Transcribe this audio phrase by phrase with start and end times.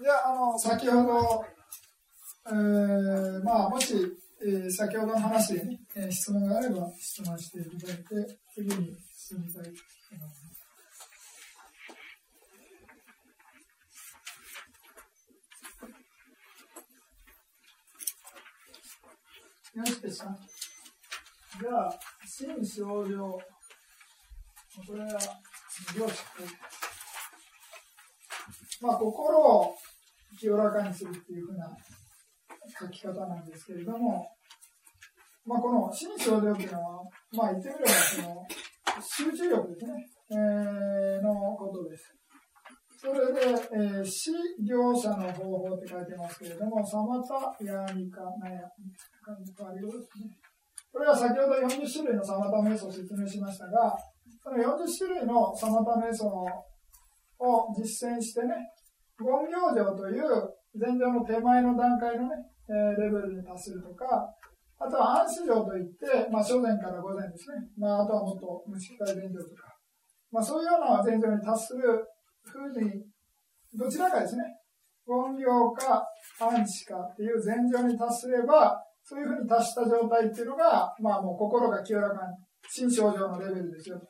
[0.00, 1.44] じゃあ、の、先ほど、
[2.46, 3.94] えー、まあ、もし、
[4.44, 8.04] えー、先ほどの話でね、えー、質問があれば質問していただいて、
[8.52, 9.76] 次に進みたいと思
[10.12, 10.54] います。
[19.78, 20.24] よしでした。
[21.60, 23.40] じゃあ、心症状。
[24.86, 25.20] これは、
[25.96, 26.14] 両者。
[28.80, 29.74] まあ、心を
[30.38, 31.70] 清らかにするっていうふうな
[32.78, 34.26] 書き方なんですけれども、
[35.46, 38.46] まあ、この心症状っていうのは、まあ、言ってみればその
[39.00, 39.92] 集中力ですね、
[40.30, 42.14] えー、のことです。
[42.96, 43.40] それで、
[43.76, 44.32] えー、死
[44.64, 48.62] 業者の方法って書いてますけれども、サマタ、ヤーニカ、ナヤ、
[49.20, 50.32] 感じとありですね。
[50.90, 53.94] これは先ほど40種類のサマタ瞑想を説明しましたが、
[54.42, 56.24] その40種類のサマタ瞑想
[57.44, 58.54] を実践してね、
[59.20, 60.24] 言行上という
[60.74, 62.34] 前場の手前の段階のね、
[62.68, 64.24] えー、レベルに達するとか、
[64.78, 67.62] あとは暗視上といって、まあ、初前から午前ですね。
[67.78, 69.70] まあ、あとはもっと無色体弁上とか、
[70.32, 72.04] まあ、そういうような前場に達する
[72.42, 72.90] ふうに、
[73.72, 74.42] どちらかですね、
[75.06, 76.02] 言行か
[76.40, 82.36] 暗視かっていう前場に達すれば、そういうふうに達した状態っていうのが、まあもう心が清らかに、
[82.68, 84.06] 心症状のレベルですよと。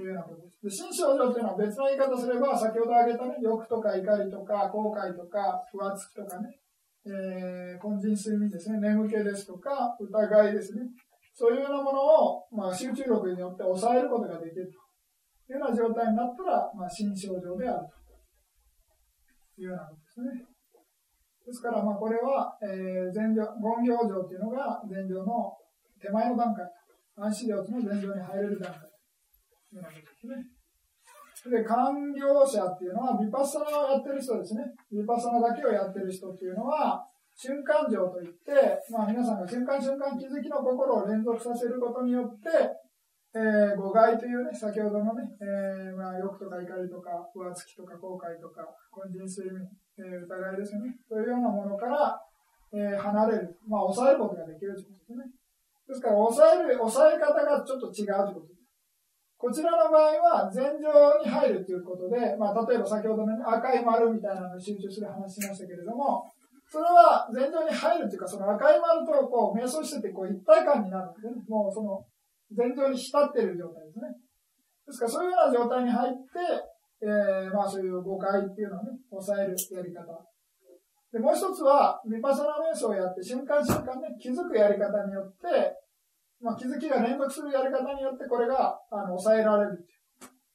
[0.00, 0.82] いうようなことです。
[0.82, 6.58] で、心症状というのは別の言い方すれば、先ほど挙げたね、欲とか怒りとか、後悔とか、ふわつきとかね、
[7.06, 10.82] えー、根人睡眠ですね、眠気ですとか、疑いですね。
[11.32, 17.86] そういうようなものを、まあ、集中力によって抑えることができるというような状態になったら、まあ、心症状である
[19.54, 20.44] というようなことですね。
[21.46, 25.54] ですから、まあ、これは、えー、前情、言行状というのが前情の
[26.02, 26.66] 手前の段階、
[27.16, 28.87] 暗視療との前情に入れる段階。
[29.76, 30.58] ようなことですね。
[31.46, 34.64] で、官僚者っていうのは、ビパッサナをやってる人ですね。
[34.90, 37.06] ビパッサナだけをやってる人っていうのは、
[37.38, 38.50] 瞬間情といって、
[38.90, 42.50] まあ皆さんが瞬間瞬間気づきの心を連続させることによって、
[43.38, 48.66] えー、誤解というね、先ほどのね、えー、まあ欲とか怒りとか、浮つきとか後悔とか、
[49.06, 49.62] 根人睡眠、
[49.94, 50.90] えー、疑いですよね。
[51.08, 52.18] そういうようなものから、
[52.72, 53.56] えー、離れる。
[53.68, 55.30] まあ抑えることができるということですね。
[55.86, 58.57] ですから、抑える、抑え方がちょっと違うということです。
[59.38, 66.26] こちらの場合は、前場に入るということで、まあ、例えば先ほどの、ね、赤い丸みたいなのに集中する話しましたけれども、
[66.66, 71.32] それは前場に入るというか、その赤い丸とこう、瞑想してて、こう、一体感になるんですね。
[71.48, 72.02] もうその、
[72.50, 74.10] 前場に浸っている状態ですね。
[74.86, 80.18] ですから、そういうような状態に入って、えー、まあ、そういう誤解っていうのをね、抑えるやり方。
[81.12, 85.72] で、もう一つは、ヴィパサナ瞑想をやって、瞬間瞬間ね、気づくやり方によって、
[86.40, 89.84] まあ、気づきが連続するやり方によってこれがあの抑えられる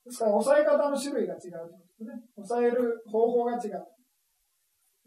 [0.06, 2.24] ですから、抑え方の種類が違うということですね。
[2.36, 3.80] 抑える方法が違う。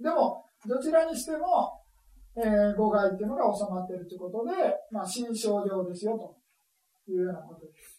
[0.00, 1.80] でも、どちらにしても、
[2.36, 4.52] えー、誤解っていうのが収まっているということで、
[4.90, 7.96] まあ、新症状ですよ、というようなことです。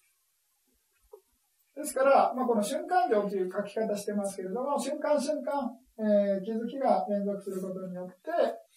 [1.75, 8.31] ですから、まあ、この瞬間量という書き方してますけれども、瞬間瞬間、えー、気づきが連続することによって、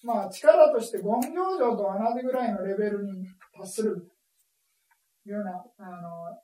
[0.04, 3.24] まあ、力として言行状と同じぐらいのレベルに
[3.60, 3.96] 達する
[5.24, 6.36] というようなあの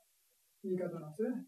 [0.63, 1.45] 言い方なんですね。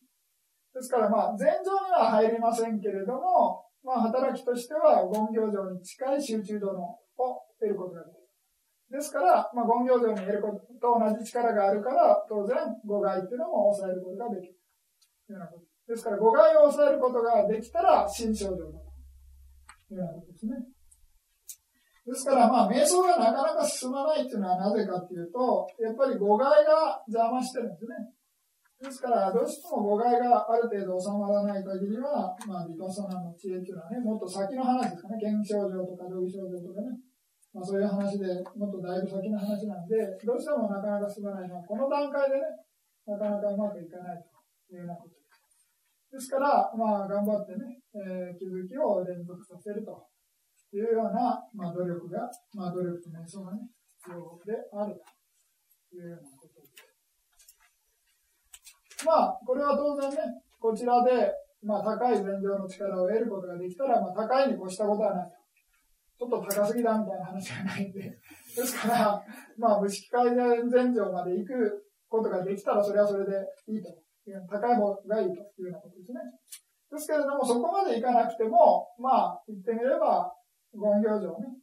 [0.73, 6.97] ですから、まあ、前情には入りませんけれども、まあ、働きとしては言行状に近い集中度のを
[7.59, 8.99] 得ることができる。
[8.99, 14.55] ですから、まあ、言行状に得ることと同じ力があるから、当然、誤解っていうのも抑えることができる。
[15.27, 18.79] というようなことですから、誤解を抑えることができたら、新症状だ
[19.89, 20.53] というようなことですね。
[22.09, 27.93] ですから、まあ、瞑想がなかなか進まないっていうのはなぜかっていうと、やっぱり誤解が邪魔してるんですね。
[28.81, 36.97] ですから、どうしても誤解がある程度収まらない限りは、まあ、ビパサナの知恵っていうのはね、もっと先の話ですかね、現象状とか同義症状とかね、
[37.53, 38.25] まあ、そういう話で
[38.57, 42.41] もっとだいぶ先の話なんで、どうしてもなかなか進まないのは、この段階でね、
[43.05, 45.29] なかなかうまくいかないというようなことです。
[46.09, 50.08] ですから、まあ、頑張ってね、えー、気づきを連続させると
[50.71, 53.67] というような、まあ、努力が、まあ、努力と瞑想がね、
[53.97, 55.01] 必要である
[55.89, 56.69] というようなことです。
[59.05, 60.17] まあ、これは当然ね、
[60.59, 61.33] こちらで、
[61.63, 65.31] まあ、高い前情の力を得ることができたら、まあ、高いに越したことはない。
[66.19, 68.01] ちょっと高すぎだみたいな話がないんで。
[68.11, 68.19] で
[68.61, 69.23] すから、
[69.57, 73.97] まあ、無識改善前情まで行くことができたら、それはそれでいいと。
[74.47, 76.19] 高い方がいいというようなことですね。
[76.91, 80.31] ですけれども、そこまでいかなくても、まあ、言ってみれば、
[80.73, 81.59] 言行上ね。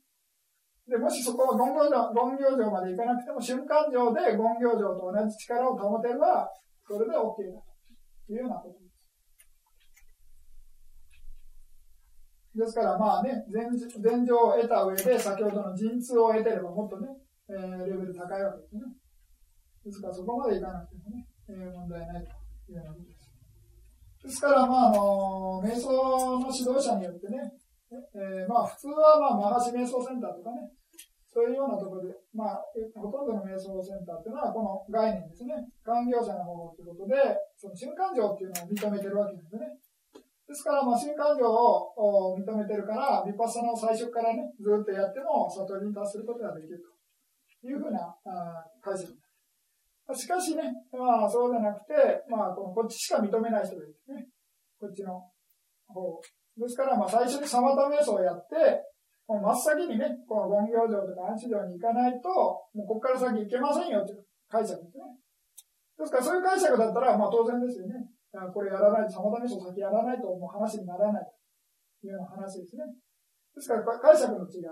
[0.88, 6.48] で、もしそこは言行上、言行上までいかなくても、瞬間上で言行上と同じ力を保てれば、
[6.86, 7.60] それで OK だ
[8.26, 8.96] というようなことです。
[12.56, 17.08] ですからまあね、前前情を得た上で、先ほどの陣痛を得てればもっとね、
[17.50, 18.82] えー、レベル高いわけですね。
[19.84, 23.30] ですからそこまでいかなくてもね、えー、問題ないというようなことです。
[24.24, 27.38] ですから、まあ、あの、瞑想の指導者によってね、
[27.90, 30.66] えー、まあ、普通は、まあ、マガシ瞑想センターとかね、
[31.30, 32.64] そういうようなところで、まあ、
[32.96, 35.54] ほとんどの瞑想センターっていうのは、この概念ですね。
[35.84, 39.68] 環境者の方法ということで、その瞬間情っていうのを認めてるわけですね。
[40.48, 46.82] ですから、まあ、瞬間情を認めてるから、ヴィパッサナを最初からね、ずっとやっても、悟りに達することができる
[47.60, 49.12] というふうなあ解釈
[50.14, 50.62] しかしね、
[50.92, 51.94] まあ、そうじゃなくて、
[52.30, 54.28] まあ、このこっちしか認めない人がいるね。
[54.78, 55.18] こっちの
[55.88, 56.20] 方。
[56.56, 58.56] ですから、まあ、最初にサマタ瞑をやって、
[59.28, 62.28] もう真っ先にね、この権行場とか安置場に行かないと、
[62.72, 65.04] もうここから先行けませんよという解釈ですね。
[65.98, 68.08] ですからそういう解釈だったら、まあ当然ですよね。
[68.52, 71.24] これやらないと、様々に先やらないともう話にならない
[72.00, 72.84] というような話ですね。
[73.54, 74.64] ですから解釈の違い。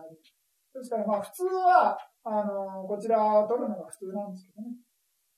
[0.73, 4.77] ですからまあ普通は、あの、こちらを取るのが普通なんですけどね。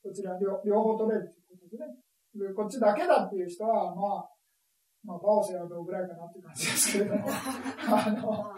[0.02, 2.06] こちら両両方取れるということでね。
[2.54, 4.28] こっちだけだっていう人は、まあ、
[5.06, 8.50] まあ、バオセラドぐらいかなって感じですけれども、あの、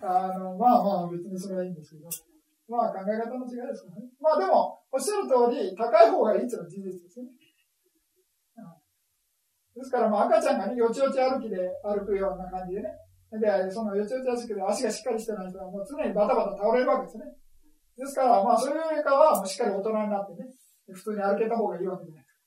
[0.00, 2.08] あの、まあまあ別にそれはいいんですけど、
[2.72, 4.08] まあ考え方の違いですからね。
[4.18, 7.28] まあでも、おっしゃる通り、高い方がいいっていうのは事実ですね。
[9.76, 12.88] ですから、まあ赤ちゃんがね、よちよち歩きで歩くような感じでね。
[13.36, 17.24] で、そのよちよち歩きで足がしっかりしてない人はもう常にバタバタ倒れるわけですね。
[17.98, 20.48] ですから、まあそういうよりかは、もうしっかり大人になってね、
[20.88, 22.40] 普通に歩けた方がいいわけじゃないですか。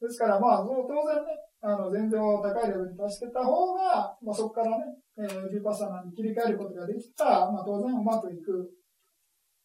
[0.00, 4.84] ですから、まあ、当然ね、あの、全然高いレベルに達してた方が、まあ、そこからね、
[5.18, 8.70] えー、ビパサナに切り替えることができたらまあ、当然うまくいく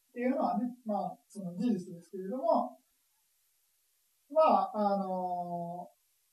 [0.09, 2.77] っていうのはね、まあ、その事実ですけれども、
[4.31, 4.41] ま
[4.73, 5.87] あ、あの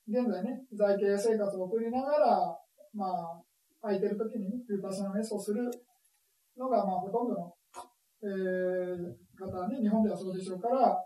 [0.09, 2.59] ー、現在ね、在家生活を送りながら、
[2.95, 3.43] まあ、
[3.83, 5.71] 空いてる時にね、ビパサナメスをする
[6.56, 7.55] のが、まあ、ほとんどの、
[8.23, 10.97] えー、方ね、日本ではそうでしょうから、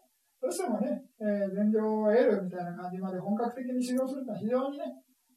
[0.45, 4.85] どうしてもね、えー、全量を得るみたいな感じまで本格的に修行するのは非常にね、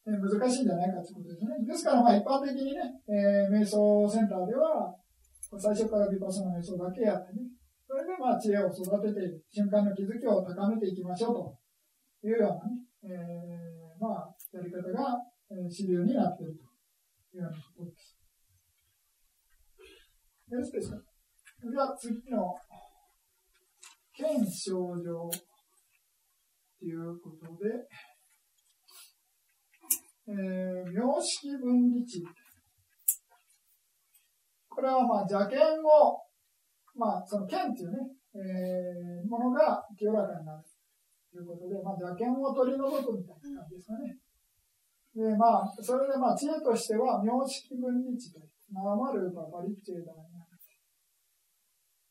[0.03, 1.63] えー、難しいんじゃないかということですね。
[1.63, 4.91] ですから、まあ一般的にね、えー、瞑想センターでは、
[5.55, 7.47] 最初からビパスナ瞑想だけやってね、
[7.87, 11.55] それでまあ知恵を育てて、瞬間の気づきを高めていきましょう
[12.19, 15.23] というようなね、えー、まあ、やり方が、
[15.71, 16.67] 主流になっていると
[17.31, 18.19] いうようなことです。
[20.51, 20.99] よろしいですか？
[21.63, 22.53] では次の
[24.17, 27.69] 検症状ということで、
[30.27, 32.25] えー、名式分離値。
[34.67, 36.17] これはまあ邪剣を、
[36.95, 37.97] まあその剣っていうね、
[38.33, 40.63] えー、ものが清らかになる
[41.31, 44.17] ということで、まあ邪剣を取り除くみたいな感じですかね。
[45.17, 50.36] で、まあ、それでまあ知恵としては、名式分離値という、ナーマルーパバリッチェーダーに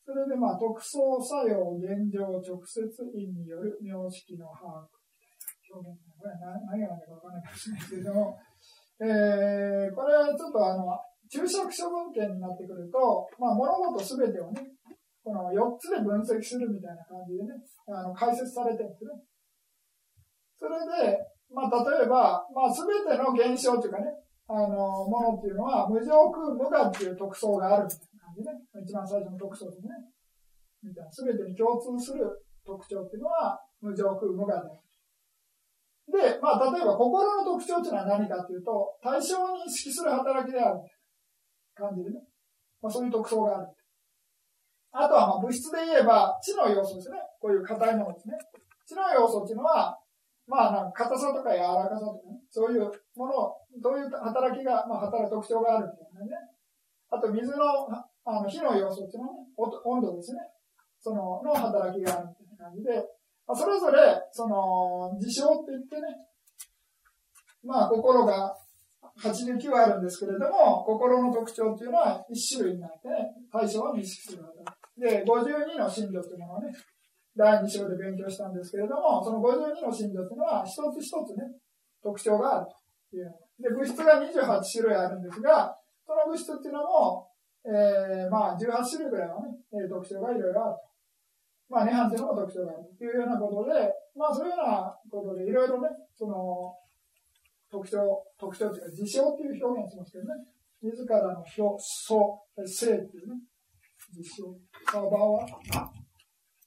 [0.07, 4.87] それでまあ、特捜作用、現状、直接因による名式の把握
[5.75, 5.99] 表現。
[6.15, 8.39] これは何が何だかわからないかもしれないけれども、
[9.03, 10.87] えー、これはちょっとあの、
[11.27, 14.63] 注釈処分権になってくると、まあ、物事すべてをね、
[15.27, 17.59] この4つで分析するみたいな感じでね、
[17.91, 19.11] あの解説されてるんですね。
[20.55, 21.19] それで、
[21.51, 24.07] まあ、例えば、まあ、すべての現象というかね、
[24.47, 24.69] あの、
[25.03, 28.16] ものっていうのは、無常空無我っていう特徴があるみたいな。
[28.37, 28.53] じね、
[28.85, 29.89] 一番最初の特徴ですね。
[30.85, 31.11] みたいな。
[31.11, 32.29] すべてに共通する
[32.65, 34.69] 特徴っていうのは、無常空無我である
[36.07, 40.81] で、まあ、例えば心の特徴っていうのは何かっていうと、対象に意識する働きである
[41.75, 42.21] 感じでね。
[42.81, 43.67] まあ、そういう特徴がある。
[44.93, 47.19] あとは、まあ、物質で言えば、知の要素ですね。
[47.41, 48.39] こういう硬いものですね。
[48.87, 49.99] 知の要素っていうのは、
[50.47, 53.33] まあ、なんか硬さとか柔らかさとかね、そういうもの、
[53.83, 56.39] どういう働きが、まあ、働く特徴があるみたいなね。
[57.11, 57.59] あと、水の
[58.27, 60.41] あの火の要素っていうのはね、温度ですね。
[61.01, 62.91] その、の働きがあるみたいな感じで、
[63.47, 66.27] まあ、それぞれ、その、事象って言ってね、
[67.63, 68.57] まあ、心が
[69.23, 73.15] 89あるんですけれども、心の特徴っていうのは1種類になってね、
[73.53, 76.73] 対象を認識するわけで、52の心情っていうのをね、
[77.37, 81.45] 第2章で勉強したんですけれども、その52の心情っていうのは、一つ一つね、
[82.03, 82.67] 特徴がある
[83.11, 83.35] という。
[83.61, 87.29] で、物質が28種類あるんですが、その物質っていうのも、
[87.67, 90.87] えー、まあ、18種類ぐらいのね、えー、特徴がいろいろあると。
[91.69, 96.73] まあ、涅槃っていうの特徴があるというようなことで、まあ、そういうようなことで、いろいろね、その、
[97.71, 97.99] 特徴、
[98.39, 100.31] 特徴っていうか、事象っていう表現しますけどね、
[100.81, 103.41] 自らの表、素、性っていうね、
[104.15, 104.55] 事象。
[104.93, 105.47] サーバは、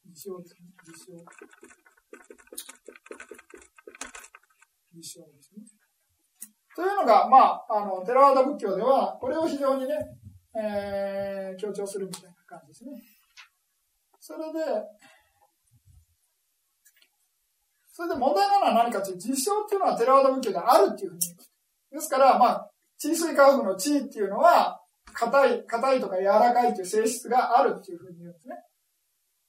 [0.03, 1.17] 事象ですね、事象。
[4.91, 5.63] 事象ですね。
[6.75, 9.95] というのが、まあ、あの、テラワダ仏教では、これを非常にね、
[10.55, 12.91] えー、強調するみたいな感じですね。
[14.19, 14.59] それで、
[17.91, 21.37] それで問題なのは何かというと、実証っていうのはテラワダ仏教であるっていうふうに言う。
[21.91, 24.79] ですから、まあ、地水化学の地位っていうのは、
[25.13, 28.55] 硬い、硬いとか柔らかいという性質があるっていうふうに言うんですね。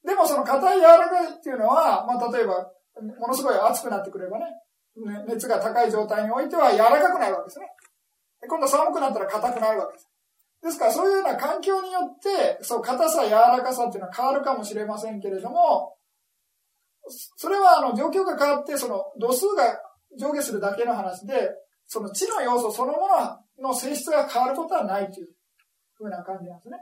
[0.05, 2.67] でもその硬い柔らかいっていうのは、まあ例えば、
[3.19, 4.47] ものすごい熱くなってくればね、
[5.29, 7.67] 熱が高い状態においては柔らかくなるわけですね。
[8.49, 10.10] 今度寒くなったら硬くなるわけです。
[10.63, 15.97] ですからそういうような環境によって、そう硬さ、柔らかさっていうのは変わるかもしれませんけれども、
[17.37, 19.81] それはあの状況が変わって、その度数が
[20.19, 21.51] 上下するだけの話で、
[21.87, 23.09] その地の要素そのも
[23.61, 25.29] のの性質が変わることはないという
[25.95, 26.77] ふうな感じなんですね。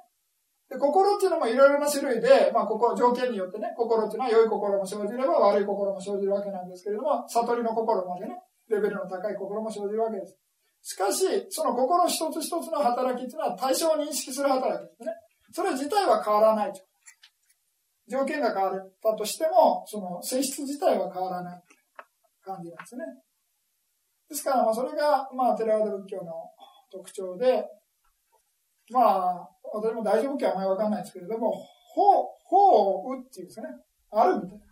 [0.68, 8.37] で、心っていうのもいろいろな種類で、まあ、ここ、条件によってね、心っていうのは良い心も生じれば悪い心も生じるわけなんですけれども、悟りの心までね、
[8.68, 10.37] レベルの高い心も生じるわけです。
[10.88, 15.12] しかし、その心一つ一つの働きっていうのは対象を認識する働きですね。
[15.52, 16.73] それ自体は変わらない。
[18.09, 21.62] 条件が変わったとしても、その性質自体は変わらない
[22.42, 23.04] 感じなんですね。
[24.30, 26.33] ですから、まあ、それが、まあ、テラワダ仏教の
[26.90, 27.66] 特徴で、
[28.90, 31.52] まあ、私も大丈夫かあまりわかんないですけれども、
[31.92, 33.66] 法、法を打っていうんですね。
[34.11, 34.64] あるみたいな。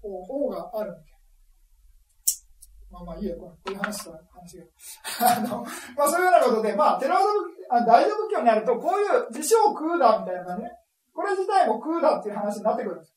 [0.00, 1.09] 法、法があるみたいな。
[2.90, 4.64] まあまあいいや、こういう話した話が。
[5.38, 5.62] あの、
[5.96, 7.20] まあそういうようなことで、まあ、テラワ
[7.86, 10.70] ダ大乗仏教になると、こういう自称空だみたいなね。
[11.14, 13.14] これ自体も空だっていう話になってくるんです。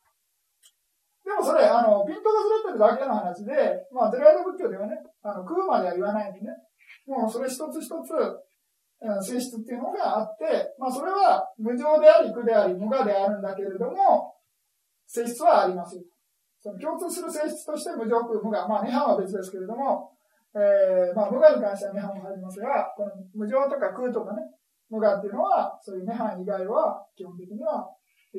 [1.26, 6.48] でもそれ、あの、ピントがずれてるだけの話で、まあ、テラワダ仏教ではね、あの、空までは言わないんでね。
[7.08, 8.14] もうそれ一つ一つ、
[9.22, 14.34] 性質っていうのがあって、まあそれは無常であり苦であり無我であるんだけれども、
[15.08, 16.02] 性質はあります
[16.64, 20.16] その共通する性質として無常空無我、まあ涅槃は別ですけれども、
[20.56, 24.48] えー、まあ無我に関しては涅槃も入りますが、この無常とか空とかね、
[24.90, 27.84] 無我っていうのは、そういう涅槃以外は基本的には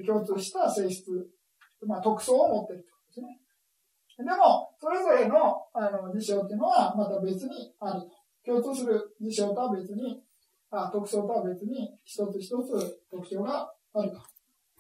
[0.06, 1.04] 共通した性質、
[1.84, 4.24] まあ特徴を持っているということですね。
[4.24, 8.24] でも、それぞれのあの事象っていうのはまた別にあると。
[8.44, 10.22] 共通する事象とは別に
[10.70, 14.16] あ特徴とは別に一つ一つ特徴があると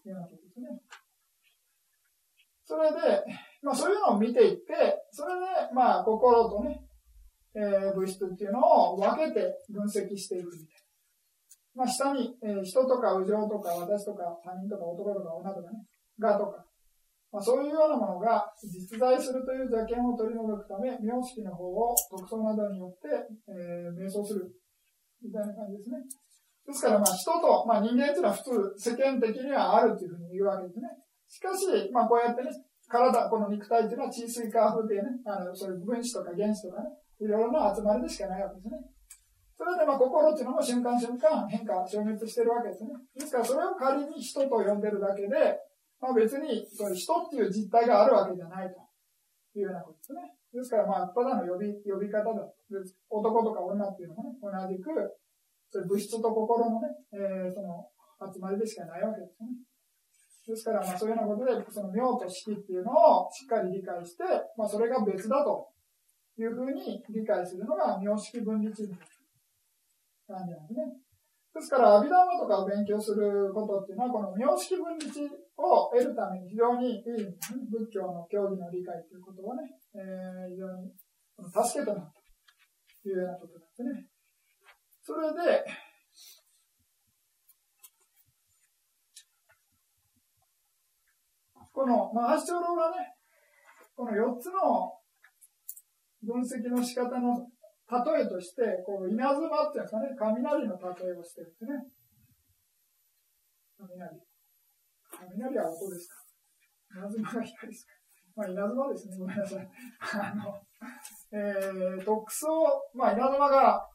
[0.08, 0.68] いうようなことですね。
[2.64, 3.24] それで、
[3.62, 4.72] まあそういうのを見ていって、
[5.10, 6.80] それで、まあ心とね、
[7.54, 10.82] えー、物質っていうのを分けて分析していくみたい
[11.76, 11.84] な。
[11.84, 15.84] まあ下に、えー、人とか右上とか私とか他人とか男とか女とかね、
[16.18, 16.64] がとか、
[17.34, 23.10] まあ、そういうようなものが実在するという邪見を取り除くため、名式の方を特徴などによって、
[23.50, 24.54] えー、瞑想する
[25.18, 25.98] みたいな感じですね。
[26.66, 30.86] ですから、まあ、人と、まあ、人間っていうのは普通、世間的にはあるというふうに言うわけですね。
[31.34, 32.50] しかし、まあ、こうやってね、
[32.86, 38.78] 体、この肉体っていうのは地水化風でね、あの、そういう分子とか原子とかね、いろいろな集まりでしかないわけですね。
[39.58, 42.90] それで、まあ、心っていうのも瞬間瞬間変化、消滅してるわけですね。
[43.18, 45.58] ですから、それを仮に人と呼んでるだけで、
[45.98, 48.78] まあ、別に、そういう人っていう実態があるわけじゃないと
[49.58, 50.38] いうようなことですね。
[50.54, 52.46] ですから、まあ、ただの呼び、呼び方だ。
[53.10, 54.86] 男とか女っていうのもね、同じく、
[55.70, 57.90] そういう物質と心のね、えー、その、
[58.22, 59.50] 集まりでしかないわけですね。
[60.46, 64.24] ですから、まあ、そういうようなことで、その妙と式っていうのをしっかり理解して、
[64.56, 65.68] まあ、それが別だと
[66.36, 68.92] いうふうに理解するのが、妙式分離地図
[70.26, 71.04] 感じなんですね。
[71.54, 75.22] ですから、アビダーマとかを勉強することっていうのは、この妙式分離地
[75.56, 77.02] を得るために非常にいい、
[77.70, 79.62] 仏教の教義の理解ということはね、
[79.94, 80.90] えー、非常に
[81.38, 84.06] 助けとなったというようなことですね。
[85.06, 85.64] それで、
[91.74, 93.18] この、まあ、発祥論がね、
[93.96, 94.94] この4つの
[96.22, 97.50] 分析の仕方の
[97.90, 101.70] 例えとして、こう稲妻っていうんですかね、雷の例えをしてるんですね。
[103.76, 104.22] 雷。
[105.28, 106.14] 雷は音ですか？
[106.96, 107.92] 稲妻が光ですか？
[108.36, 109.16] まあ、稲妻ですね。
[109.18, 109.68] ごめんなさい。
[110.14, 110.62] あの、
[111.32, 112.46] えー、特捜、
[112.94, 113.86] まあ、稲妻が、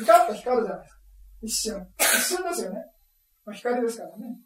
[0.00, 1.00] ビカッと光るじゃないですか。
[1.42, 1.86] 一瞬。
[2.00, 2.04] 一
[2.36, 2.84] 瞬ですよね。
[3.44, 4.36] まあ、光ですからね。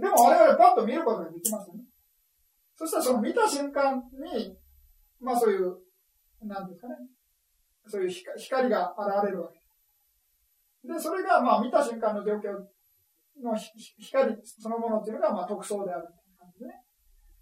[0.00, 1.84] でも我々パッと見ることができますよね。
[2.76, 3.96] そしたらその見た瞬間
[4.36, 4.56] に、
[5.20, 5.76] まあそういう、
[6.42, 6.94] なんですかね。
[7.88, 9.58] そういう光が現れるわけ
[10.86, 12.52] で、それがまあ見た瞬間の状況
[13.42, 13.56] の
[13.98, 16.82] 光そのものっていうのがまあ特徴であるって感じでね。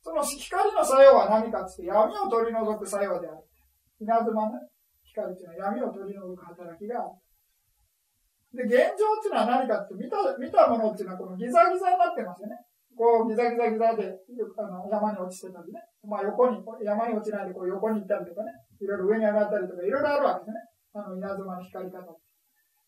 [0.02, 3.38] その光の作用は何かって闇を取り除く作用である。
[4.00, 4.52] 稲妻の
[5.02, 7.24] 光っていうのは闇を取り除く働きがある。
[8.54, 12.56] で、現状っていうのは何かって見た、見たものっていうのはこのギザギザになってますよね。
[12.94, 20.74] こうギザギザギザであの山に落ちてたりね、まあ横に、山に落ちないでこう横に行ったりとかね、いろいろ上に上がったりとか、いろいろあるわけですね。
[20.94, 22.06] あの稲妻の光り方。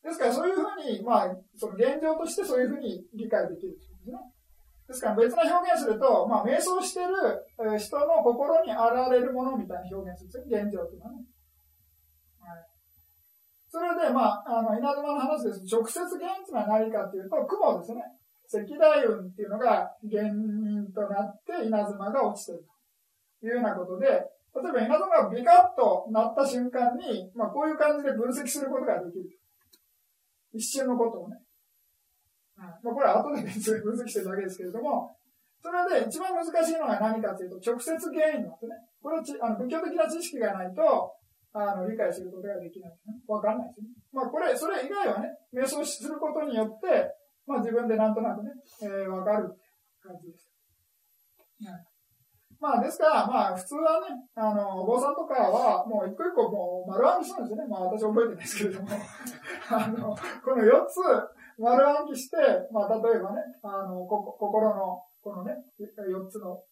[0.06, 4.36] ですからそういうふうに、まあ、その現状としてそういうふうに理解できるということですね。
[4.86, 7.42] ですから別な表現すると、まあ、瞑想してる
[7.74, 10.62] 人の心に現れるものみたいな表現するんですよ。
[10.62, 11.26] 現状というのはね。
[12.38, 12.62] はい。
[13.66, 15.66] それで、まあ、あの、稲妻の話です。
[15.66, 18.06] 直接現実は何かというと、雲ですね。
[18.48, 22.64] 赤大雲っていうのが原因となって稲妻が落ちてる
[23.40, 29.24] というようなことで、例えば稲妻がビカッとなった瞬間に、まあ、こういう感じで分析することができる。
[30.54, 31.36] 一瞬のことをね。
[32.56, 35.14] まあ、これは後で別に分析してるだけですけれども、
[35.60, 38.72] それで一番難しいのは何かというと、直接原因なんですね。
[39.02, 41.12] これはあの仏教的な知識がないと、
[41.52, 43.20] あの、理解することができないね。
[43.26, 43.88] わかんないですね。
[44.12, 47.15] まあ、これ、それ以外はね、瞑想することによって、
[47.46, 48.50] まあ、自分でなんとなくね、
[48.82, 49.54] えー、わかる
[50.02, 50.50] 感じです。
[52.58, 57.68] まあ、ですから、まあ、普通はね、あの、お坊さんとかは、もう一個一個もう丸暗記するんですよね。
[57.68, 58.88] まあ、私覚えてないですけれども。
[59.70, 61.00] あの、この4つ
[61.58, 62.36] 丸暗記して、
[62.72, 66.62] まあ、例えばね、あの、こ心の、このね、4つの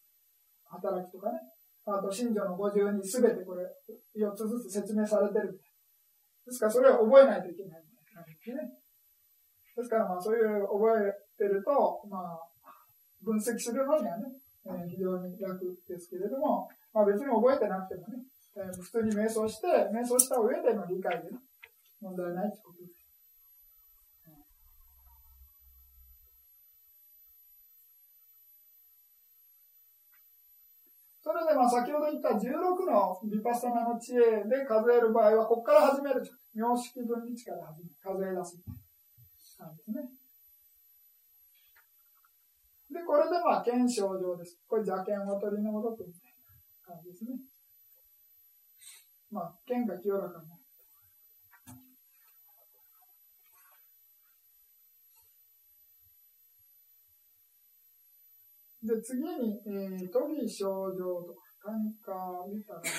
[0.65, 1.39] 働きとかね、
[1.85, 3.63] あと、信条の50にすべてこれ、
[4.17, 5.53] 4つずつ説明されてる。
[6.45, 7.87] ですから、それを覚えないといけないね。
[9.75, 12.39] ですから、まあ、そういう覚えてると、まあ、
[13.21, 14.31] 分析するのにはね、
[14.65, 18.23] えー、非常に楽ですけれども、まあ、別に覚えてなくてもね、
[18.55, 21.37] えー、普通に瞑想して、瞑想した上での理解で、ね、
[22.01, 23.05] 問題ないということです。
[31.25, 36.21] それでまあ先ほど言った16のヴィパッサナの知恵で数える場合は、ここから始める。
[36.53, 38.61] 名式分離値から始め数え出す。
[39.57, 40.01] なんですね。
[42.91, 44.59] で、これでまあ、検証上です。
[44.67, 46.31] これ邪剣を取り除くみたい
[46.87, 47.39] な感じですね。
[49.31, 50.65] まあ、剣が清らかになる。
[58.85, 61.73] で、次に、えー、都議症状とか、感
[62.05, 62.89] 化見たら、で、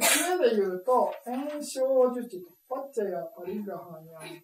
[0.00, 4.42] 次で言うと、炎症樹地と、パッチェやパリガハにある。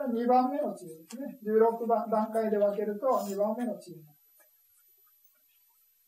[0.00, 1.38] 2番目の知恵ですね。
[1.44, 3.96] 16番段階で分けると2番目の知恵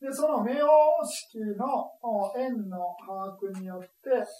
[0.05, 1.89] で、その名式の
[2.37, 3.89] 円の把握によって、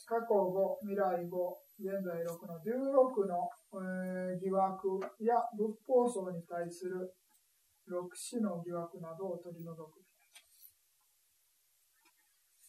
[0.05, 3.49] 過去後、未来後、現在6の16の、
[3.81, 7.17] えー、疑惑や仏法僧に対する
[7.89, 10.05] 6種の疑惑などを取り除く。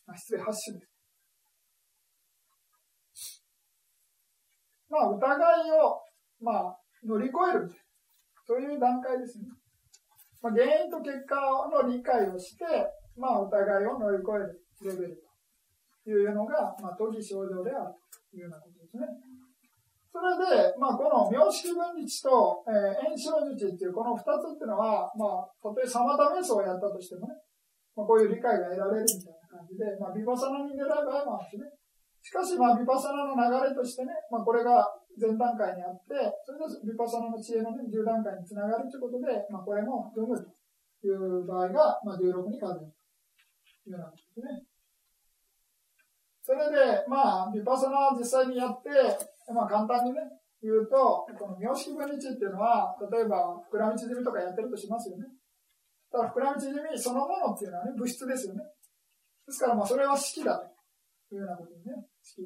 [0.07, 0.87] あ失礼、8種で
[3.13, 3.43] す。
[4.89, 6.04] まあ、疑いを
[6.41, 7.71] まあ、乗り越える
[8.47, 9.45] という段階ですね。
[10.41, 11.35] まあ、原因と結果
[11.73, 12.65] の理解をして、
[13.17, 14.31] まあ、お互いを乗り越
[14.81, 15.23] えるレベル
[16.03, 17.93] というのが、まあ、都議症状である
[18.29, 19.07] というようなことですね。
[20.15, 27.35] それで、まあ、この名式分離値と、えー、炎症樹値っていうこの二つっていうのは、まあ、たとえサマタ瞑想をやったとしてもね、
[27.97, 31.67] まあ、こういう理解が得られるみたいな感じで、まあ、ビバサナに狙う場合もあるしね。
[32.23, 34.87] しかし、まあ、ビバサナの流れとしてね、まあ、これが
[35.19, 36.13] 前段階にあって、
[36.45, 42.91] それでヴィパサナの知恵の、ね、10段階につながるということで、まあ、これも読むという場合が、まあ、16に数える
[43.83, 44.63] というようなことですね。
[46.45, 48.89] それで、まあ、ヴィパサナ実際にやって、
[49.53, 50.21] まあ、簡単にね、
[50.61, 55.25] 言うと、この名式分離値っていうのは、例えば、膨らみ縮みとかやってるとしますよね。
[56.11, 58.61] ただ、膨らみ縮みそのものっていうのはね、物質ですよね。
[59.45, 60.57] ですから、まあ、それは式だ
[61.29, 62.05] というようなことでね。
[62.21, 62.41] 式。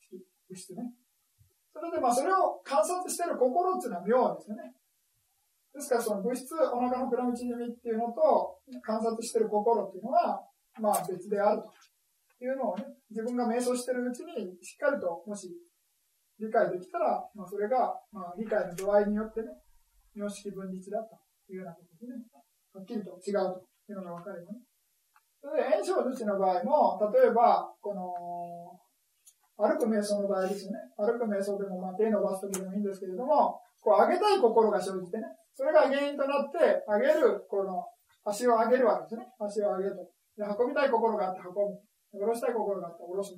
[0.00, 0.24] 式。
[0.48, 0.92] 物質ね。
[1.76, 4.72] それでまあそれを観察してる心っていうのは妙ですよね。
[5.76, 10.40] ですからその物質、お腹の膨らみ縮みっていうのと観察してる心っていうのは
[10.80, 15.52] まあ別であるというのをね、自分が瞑想してるうちにしっかりともし
[16.40, 19.52] 理解できたら、まあ、それがまあ理解の度合いによってね、
[20.14, 21.20] 名式分立だと
[21.52, 22.24] いうようなことですね、
[22.72, 24.60] はっきりと違うというのが分かればね。
[25.40, 28.80] それで、炎症物の場合も、例えば、この、
[29.56, 30.78] 歩く瞑想の場合ですよね。
[30.96, 35.24] 歩く瞑想でも、まあ、手伸ばすときでもいいんですけれども、こう上げたい心が生じてね、
[35.56, 37.80] それが原因となって、上げる、この、
[38.28, 39.24] 足を上げるわけですね。
[39.40, 40.04] 足を上げると。
[40.36, 41.72] で、運びたい心があって運ぶ。
[42.12, 43.32] 下ろしたい心があって下ろす。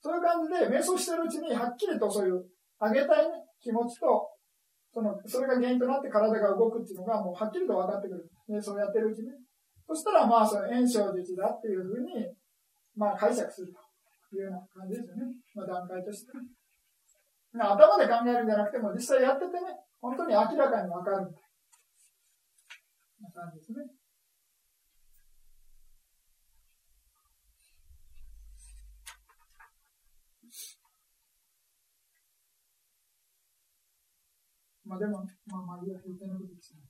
[0.00, 2.44] そういう感じで、瞑想してるうちに、はっきりとそういう、
[2.78, 4.30] 上げたい、ね、気持ちと、
[4.94, 8.30] その、それが原因となって体が動くっていうのが、もうはっきりと分かってくる。
[8.48, 9.30] 瞑想をやってるうちに。
[9.88, 12.28] そしたら、まあ、その、炎症術だっていうふうに、
[12.94, 13.80] まあ、解釈すると。
[14.36, 15.34] いうような感じですよね。
[15.54, 16.32] まあ、段階として。
[17.54, 19.58] 頭で考えるんじゃなくても、実際やっててね、
[20.00, 21.34] 本当に明らかにわかる。
[23.20, 23.78] な感じですね。
[34.84, 36.80] まあでも、まあまあいいや、余計なことですね。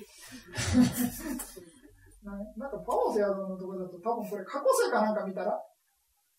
[2.22, 2.38] なん
[2.70, 5.60] かパオセアドのところだと多分これ過去世かなんか見たら、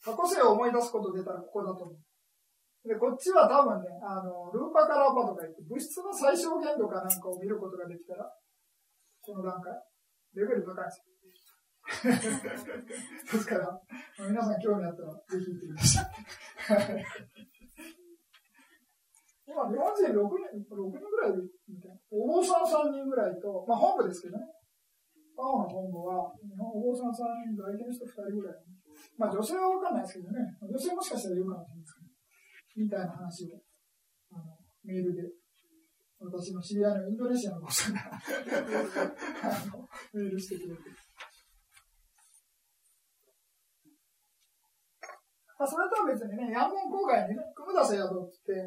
[0.01, 1.97] 過去世を思い出すこと出たらここだと思う。
[2.87, 8.25] で、こっちは多分ね、あの、ルーパカラーパとか言って、物質の最小限度かなんかを見ることができたら、
[9.21, 9.69] この段階、
[10.33, 11.05] レベル高いです。
[12.01, 13.69] ですから、
[14.17, 17.05] 皆さん興味あったら、ぜひ行ってください。
[19.45, 21.37] 今、日本人6人、6人ぐらい
[21.67, 21.99] みたいな。
[22.09, 24.45] お坊さん3人ぐらいと、まあ本部ですけどね。
[25.35, 26.33] パオの本部は、
[26.73, 28.57] お坊さん3人、相手の人2人ぐらい。
[29.17, 30.39] まあ女性はわかんないですけどね。
[30.61, 32.11] 女性もしかしたらいるかもしれないですけど。
[32.83, 33.59] みたいな話を、
[34.31, 35.23] あの、メールで、
[36.21, 37.99] 私の知り合いのインドネシアの子さんが
[40.13, 40.81] メールしてくれて。
[45.57, 48.65] まあ、それとは別にね、ヤンゴン郊外にね、久保田聖宿って、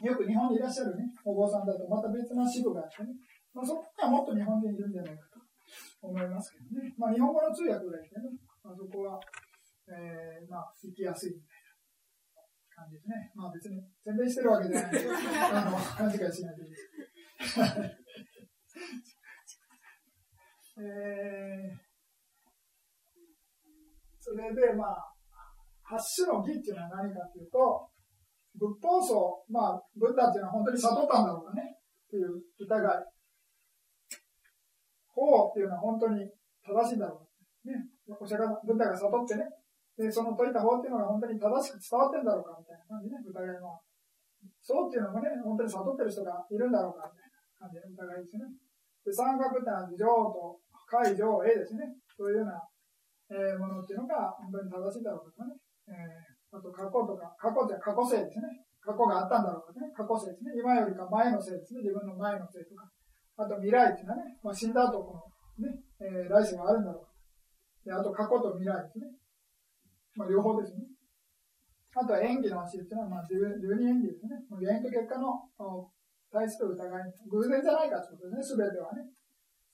[0.00, 3.12] よく日本にいらっしゃるね、お坊さんだとまた別な支部があってね、
[3.52, 6.92] まあ、そこにはもっと日本人いるんじゃないかと思いますけどね。
[6.98, 8.32] まあ、日本語の通訳ぐらいでね、
[8.64, 9.20] まあ、そこは、
[9.88, 11.64] えー、まあ、行きやすいみたいな。
[12.74, 13.30] 感じですね。
[13.36, 16.90] まあ別に宣伝してるわけじゃないので、あの、勘違いしないでいいです。
[20.76, 21.78] えー、
[24.18, 25.14] それで、まあ、
[25.82, 27.88] 八種の義っていうのは何かというと、
[28.58, 33.06] 仏法僧、まあ、ブッダっていうのは本当に悟ったんだろうかね、っていう疑い。
[35.06, 36.28] 法っていうのは本当に
[36.66, 37.70] 正しいんだろうか。
[37.70, 37.86] ね、
[38.18, 39.48] お釈迦ブッダが悟ってね、
[39.96, 43.78] で、その解いた法っていうのが本当に正しく伝わってんだろうかみたいな感じね、疑いも。
[44.60, 48.50] そうっていうのもね、本当に悟ってる人がいるんだろうかみたいな感じで疑いですね。
[49.04, 51.94] で、三角ってのは上と解上 A ですね。
[52.10, 52.60] そういうような、
[53.30, 55.56] えー、ものっていうのが本当に正しいだろうかとかね。
[55.88, 58.64] えー、あと過去とか、過去って過去性ですね。
[58.84, 59.92] 過去があったんだろうかね。
[59.96, 60.52] 過去性ですね。
[60.60, 61.80] 今よりか前のせいですね。
[61.80, 62.84] 自分の前のせいとか。
[63.36, 65.18] あと未来っていうのはね、まあ、死んだ後こ
[65.58, 67.12] の、ね、えー、来世があるんだろうか。
[67.84, 69.10] で、あと過去と未来ですね。
[70.16, 70.86] まあ、両方ですね。
[71.94, 74.42] あとは演技の教えっていうのは、まあ、十二演技ですね。
[74.50, 75.46] 原因と結果の
[76.30, 79.06] 対する疑い、偶然じゃないかということですね、すべてはね。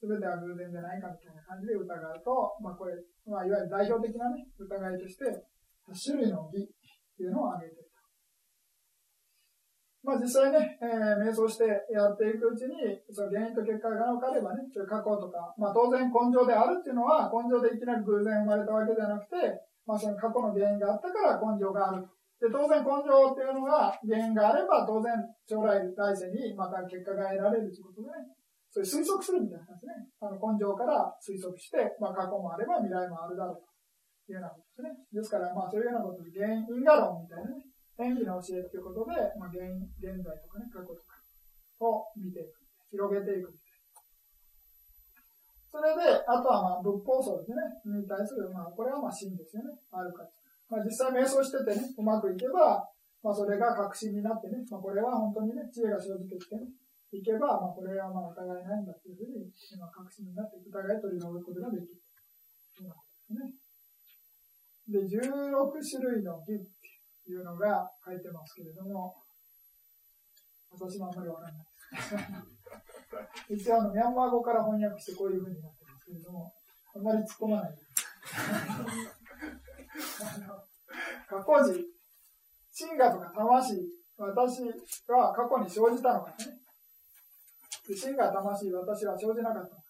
[0.01, 5.25] すべては偶然じゃないかみたいな感じで疑うと、まあ、これ、まあ、いわゆる代表的なね、疑いとして、
[5.93, 6.69] 種類の義っ
[7.17, 7.91] ていうのを挙げてる。
[10.01, 12.77] まあ、実際ね、えー、瞑想してやっていくうちに、
[13.13, 19.37] その原因と結果が分かればね、そういう過去とか、まあ、当然根性であるっていうのは、根性でいきなり偶然生まれたわけじゃなくて、
[19.91, 22.07] まあ、その過去の原因があったから根性がある。
[22.39, 28.31] で、当然根性っていうのが原因があれば、当然将来来世にまた結果が得られるということでね、
[28.71, 30.07] そういう推測するみたいな感じですね。
[30.23, 33.67] あの根性から推測して、まあ過去もあれば未来もあるだろう
[34.25, 34.95] というようなことですね。
[35.11, 37.67] ですから、まあそういうようなことで原因、因果論みたいなね、
[37.99, 41.19] 演技の教えということで、まあ原因、現在とかね、過去とか
[41.83, 42.63] を見ていく。
[42.95, 43.51] 広げていく。
[45.71, 50.27] それで、あとはまあ仏法僧ですね、に対する、まあ、これはまあ真ですよね、あるか。
[50.69, 52.83] まあ、実際瞑想しててね、うまくいけば、
[53.23, 56.67] まあ、それが確信になってね、まあ、これは本当にね、知恵が生じてきてね、
[57.13, 62.03] いけば、まあ、これはまあ疑いないんだというふうに、今、確信になって疑い取り除くことができる。
[62.75, 63.55] ということですね。
[64.91, 66.67] で、16種類の義っ
[67.23, 69.15] ていうのが書いてますけれども、
[70.71, 72.60] 私もあんまりわからないです。
[73.49, 76.53] 一応あの、ミャンマー語から翻訳してこういうふうになってますけれども、
[76.95, 77.83] あんまり突っ込まないで。
[81.29, 81.87] 過去時、
[82.73, 83.87] 真我とか魂、
[84.19, 84.63] 私
[85.09, 86.59] は過去に生じたのかね。
[87.89, 89.83] で真我、魂、私は生じなかったのか。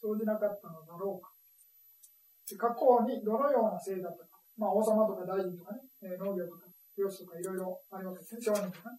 [0.00, 1.32] 生じなかったのだろうか。
[2.56, 4.38] 過去にどのようなせいだったか。
[4.56, 5.80] まあ、王様とか大臣とかね、
[6.16, 6.66] 農業とか、
[6.96, 8.40] 漁師とかいろいろありますね。
[8.40, 8.98] 商人とかね。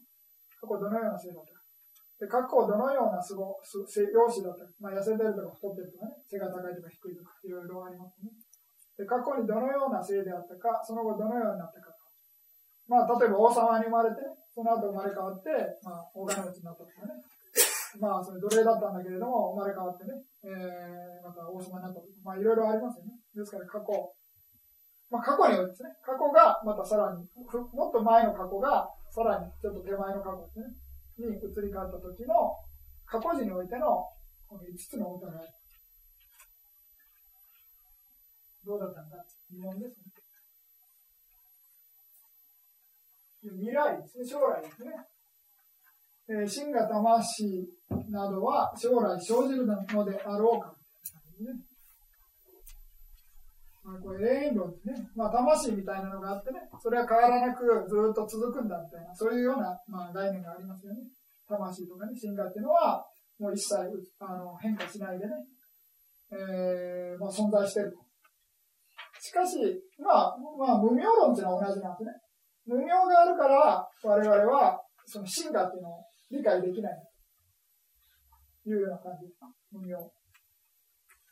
[0.60, 1.59] 過去どのようなせいだったか。
[2.20, 8.36] で、過去どのようなすご、す容姿だったり、まあ、痩せてるとか太ってるとかね、背が高いとか低いとか、いろいろありますね。
[9.00, 11.96] で、過去にどのような性であったか、その後どのようになったか。
[12.92, 14.20] まあ、例えば王様に生まれて、
[14.52, 15.48] その後生まれ変わって、
[15.80, 17.16] まあ、大金持ちになったとかね。
[18.04, 23.16] まあ、それ奴隷だったんだけれども、生まれ変わってね、えー、また王様になったとか、まあ、いろいろありますよね。
[23.34, 23.88] ですから、過去。
[25.10, 27.24] まあ、過去によってですね、過去がまたさらに、
[27.72, 30.66] もっと前の過去が、さらにちょっと手前の過去ですね。
[31.28, 32.34] に移り変わった時の
[33.06, 34.06] 過去時においての
[34.48, 35.60] この5つの疑い。
[38.66, 40.10] どうだったんだ疑問ですね。
[43.42, 44.92] 未来ですね、将来ですね。
[46.30, 47.68] えー、真が魂
[48.10, 50.76] などは将来生じるのであろうか。
[51.40, 51.48] ね、
[53.98, 61.00] これ永遠論ってね、まあ、魂みたいなのがあってね、それは変わらなくずっと続くんだみたいな、そういうような、まあ、概念がありますよね。
[61.48, 63.04] 魂とかね、真がっていうのは、
[63.40, 63.76] もう一切
[64.20, 65.34] あの変化しないでね、
[66.32, 67.98] えーまあ、存在してると。
[69.22, 69.58] しかし、
[69.98, 72.12] まあ、まあ、無名論っていうのは同じなんですね。
[72.68, 76.94] 無名があるから、我々は、その真がっていうのを理解できない
[78.64, 79.48] というような感じですか？
[79.72, 79.96] 無名。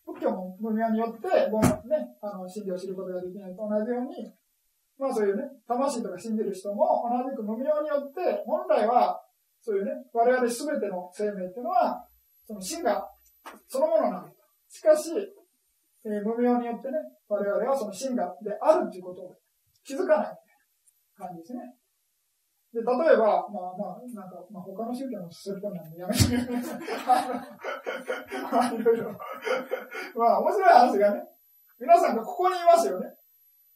[0.08, 4.32] 仏教も無名によって、ね、あの真理を知ることができないと同じように、
[4.98, 9.20] まあそういうね、魂とか信じる人も同じく無名によって、本来は、
[9.62, 12.08] そういうね、我々すべての生命っていうのは、
[12.48, 13.04] その真が
[13.67, 14.32] そのものなんだ。
[14.70, 15.12] しかし、
[16.06, 19.36] えー、無名によってね、我々はその真がであるということを
[19.84, 20.38] 気づかない
[21.17, 21.60] 感じですね。
[22.73, 26.38] で、例えば、まあまあ、なんか、まあ他の宗教もするとなんでやめてくれ。
[28.51, 29.12] ま あ、いろいろ。
[30.15, 31.23] まあ、面白い話がね、
[31.80, 33.15] 皆さんがここにいますよね。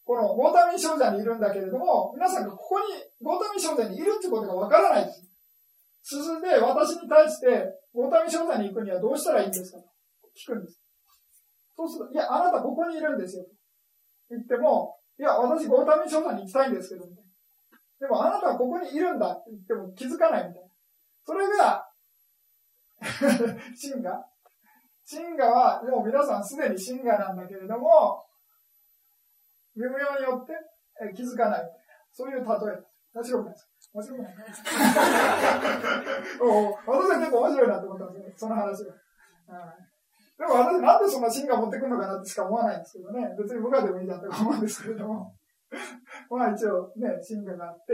[0.03, 2.85] このゴータミン少女にいるんだけれども、皆さんがここに
[3.21, 5.23] ゴータミン少女にいるってことがわからないです。
[6.03, 9.77] 進んで私に対して、ゴータミン少女に行くにはどうしたらいいんですか
[10.35, 10.81] 聞くんです。
[11.75, 13.45] そうすると、いや、あなたここにいるんですよ。
[14.29, 17.15] 言っても、いや、私ゴータミン少女に行きたいんですけど、ね
[18.01, 20.69] でもあなたはここにいるんだって言っても気づかないみたいな。
[21.23, 21.87] それが、
[23.77, 24.25] シンガ
[25.05, 28.25] シンガは、もう皆さんすでにシンガなんだけれども、
[29.75, 31.71] 微妙によって気づかない。
[32.11, 33.01] そういう例えです。
[33.13, 34.35] 面白くないですか面白くない
[36.87, 38.93] 私は結構面白いなって思ったんですよ、その話が。
[40.39, 43.35] でも私なんでそんなシンガ持ってくるのかなってしか思わないんですけどね。
[43.37, 45.35] 別に部下でもいいじゃんと思うんですけれども。
[46.37, 47.93] まあ一応ね、進化があって、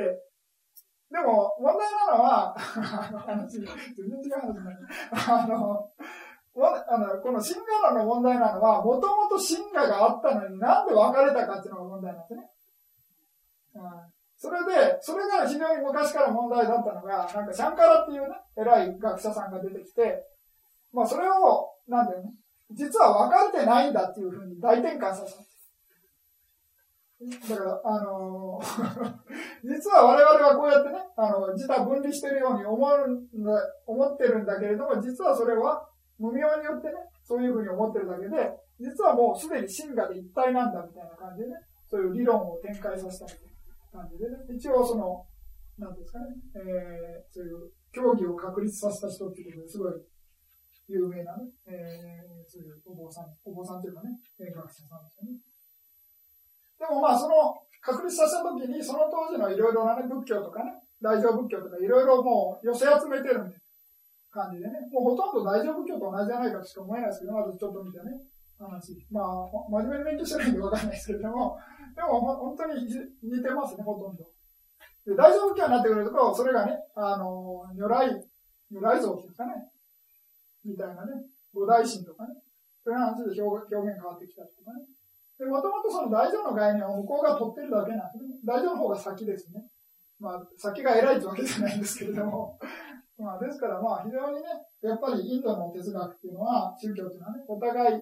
[1.09, 4.77] でも問題なのは、 話、全然違う話だね。
[5.11, 5.89] あの、
[6.59, 12.49] あのこの進化論の問題なのは、もともと進化があったのになんで別れたかっていうのが問題なんですね。
[13.75, 13.81] うん、
[14.37, 20.23] それで、それが非常に昔から問題だったのが、なんかシャンカラっていうね、偉い学者さんが出てきて、
[20.91, 22.33] まあそれを、なんだよね、
[22.71, 25.43] 実は分かれてないんだっていうふうに大転換させた。
[27.17, 29.17] だから、あのー、
[29.65, 33.51] 実は我々はこうやってね、あの、自他分離してるように思うんだ、
[33.87, 41.55] 思ってるんだけれども、実はそれは無名によってね、そういうふうに思ってるだけで、実はもうすでに真我で一体なんだみたいな感じでね、
[41.89, 43.41] そういう理論を展開させたみたい
[43.93, 45.25] な感じでね、一応その、
[45.79, 49.93] なんですかね、えー、そういう競技を確立させた人っていうことですごい
[50.87, 55.39] 有名なね、えー、そういうお坊さん、お坊さんというかね、学者さんですよね。
[56.79, 63.61] でもまあその確立させた時にその当時のいろいろな、ね、仏教とかね、大乗仏教とかいろいろもう寄せ集めてるみたい
[64.35, 68.11] な感じでね、もうほとんど大乗仏教と同じじゃないかとしか思えないですけど、まずちょっと見てね、
[68.59, 68.97] 話。
[69.11, 71.57] まあ、真面目に勉強してないんでわかんないですけれども、
[71.95, 74.25] でも本当に似てますね、ほとんど。
[75.05, 78.11] で大乗仏教になってくると、それがね、あの、如来、
[78.71, 79.71] 如来像っていうかね、
[80.65, 82.35] みたいなね、五大神とかね、
[82.83, 84.83] そういう話で表現変わってきたりとかね。
[85.39, 88.39] で、もともとその大乗の概念を向こうが取ってるだけなんでね。
[88.43, 89.63] 大乗の方が先ですね。
[90.19, 92.57] まあ、先が偉いってわけじゃないんですけれども。
[93.17, 94.49] まあ、ですからまあ、非常にね、
[94.81, 98.01] やっぱりインドの哲学っていうのは、宗教っていうのはね、お互い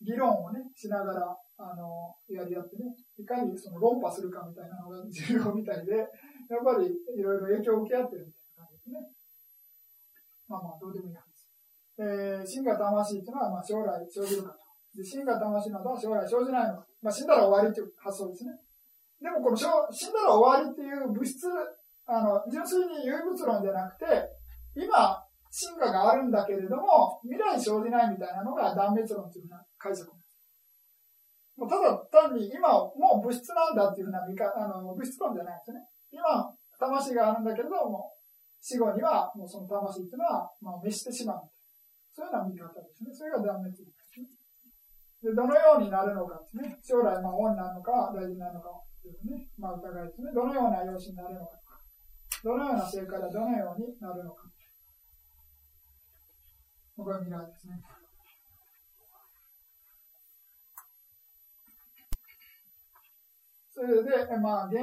[0.00, 6.08] 議論をね、しながら、あの、やり合ってね、いかにその論破するかみたいなのが 重要みたいで、やっ
[6.64, 9.10] ぱりいろいろ影響を受け合ってるみたいな感じですね。
[10.48, 11.28] まあまあ、どうでもいい話。
[11.98, 14.67] えー、真が魂っていうのは、まあ、将来生じるかと。
[14.98, 16.86] で、死んだ魂などは将来生じないのか。
[17.00, 18.50] まあ、死んだら終わりという発想ですね。
[19.22, 19.62] でもこの死
[20.10, 21.46] んだら終わりっていう物質、
[22.06, 24.06] あの、純粋に唯物論じゃなくて、
[24.74, 30.10] 今、進化があるんだけれども、未来生じないみたいなのが断滅論というふうな解釈
[31.58, 35.82] もうただ単に今もう物質なんだっていうふうな見かあの物質論じゃないですね。
[36.12, 36.22] 今、
[36.78, 38.14] 魂があるんだけれども、
[38.60, 41.50] 死後にはもうその魂っていうのは、まあ、滅してしまう。
[42.14, 43.10] そういうような見方ですね。
[43.10, 43.97] それが断滅論。
[45.22, 46.78] で、どのようになるのかですね。
[46.82, 48.70] 将来、まあ、王になのか、大事なのか
[49.02, 50.30] というね、まあ、疑いですね。
[50.32, 51.58] どのような養子になるのか。
[52.44, 54.44] どのような成果でどのようになるのか。
[56.96, 57.80] これは未来ですね。
[63.78, 64.74] それで、まあ、現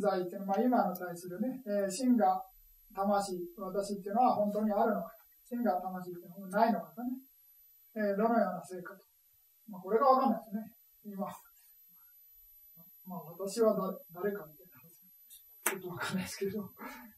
[0.00, 2.42] 在っていうのは、まあ、今の対するね、えー、真が
[2.94, 5.12] 魂、私っていうのは本当にあるのか。
[5.44, 7.12] 真が魂っていうのはないのかね。
[7.94, 9.11] えー、どのような成果と。
[9.68, 10.72] まあ、これがわかんないですね。
[11.04, 11.26] 今。
[13.04, 15.02] まあ、私はだ誰かみたいな話。
[15.64, 16.62] ちょっとわかんないですけど、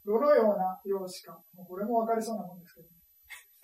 [0.06, 2.88] どのような容姿か、もうこれもわかりそうなもんですけど、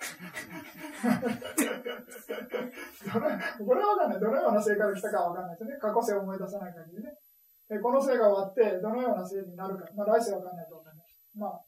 [3.64, 4.21] これはわかんない。
[4.21, 5.77] どのような性から来たかわかんないですね。
[5.79, 7.14] 過去性を思い出さない限りね。
[7.81, 9.87] この性が終わって、どのような性になるか。
[9.95, 11.07] まあ来世わかんないとわかんない。
[11.37, 11.64] まあ、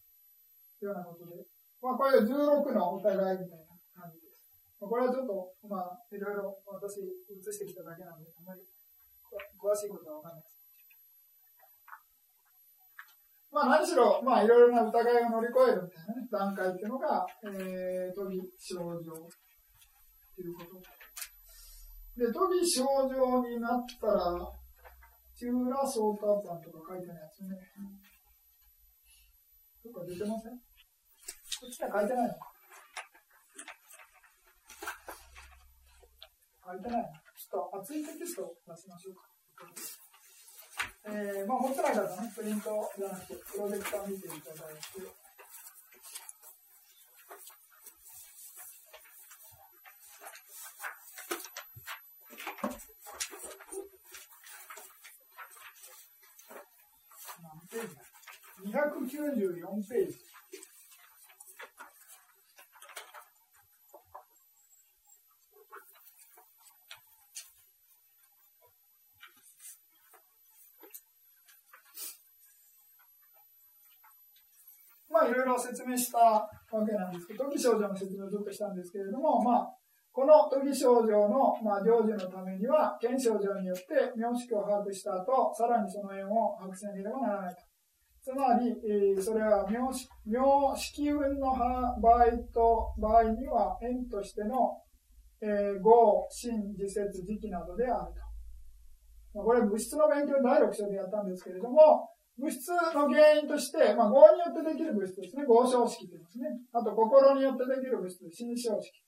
[0.80, 1.46] ようなことで。
[1.80, 3.71] まあこれ16のお互いみたいな。
[4.88, 8.62] これはちょっと、まあ、いろいろ私映してきただけなので、あまり
[9.56, 10.58] 詳しいことはわかんないです。
[13.52, 20.80] まあ何しろ、まあいろいろな疑いを乗り越えるみたいなね、段階っていうのが、えー、都議症状ということ。
[22.16, 24.36] で、都議症状になったら、
[25.36, 27.56] チューラソータパンとか書いてないやつね。
[29.84, 30.52] どっか出てません？
[30.52, 30.58] こ
[31.66, 32.51] っちは書いてないのか
[36.64, 39.22] 書いてないちょっと熱いテキストを出しましょうか。
[41.04, 45.02] えー、まあ、持ってない方ね、プリントじゃなくて、プロジェクター見ていただいて、
[57.42, 57.96] 何ページ
[58.72, 60.32] だ ?294 ページ。
[75.12, 76.48] まあ、いろいろ説明したわ
[76.86, 79.68] けなんですけど、時症状の説明をちょっとしたんですけれども、まあ、
[80.12, 87.62] この時症状の、まあ、成就のためには、検症状によって名式を把握した後、さらにその縁を把握しなければならないと。
[88.22, 90.38] つまり、えー、それは名式名
[90.76, 91.50] 式運の
[92.00, 94.78] 場合と、場合には縁としての、
[95.40, 98.12] えー、合、真、自説、時期などである
[99.32, 99.40] と。
[99.40, 105.44] ま、これ物質の勉強第6章でやったんですけれども、物質の原因として、まあ、合によってできる物質ですね。
[105.44, 106.48] 合象式と言いますね。
[106.72, 109.04] あと、心によってできる物質、心象式。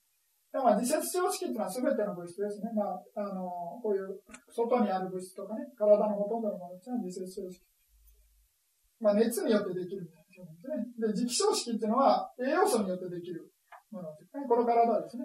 [0.53, 2.71] まあ、自説象式っていうのは全ての物質ですね。
[2.77, 7.65] まあ、あの、こういう外にある物質とかね、体のほとんどのものっていうのは自説象式。
[9.01, 11.27] まあ、熱によってできるみたいな表現ですね。
[11.27, 13.51] で、磁気象式っていうのは栄養素によってできる
[13.91, 14.47] ものですね。
[14.47, 15.25] この体ですね。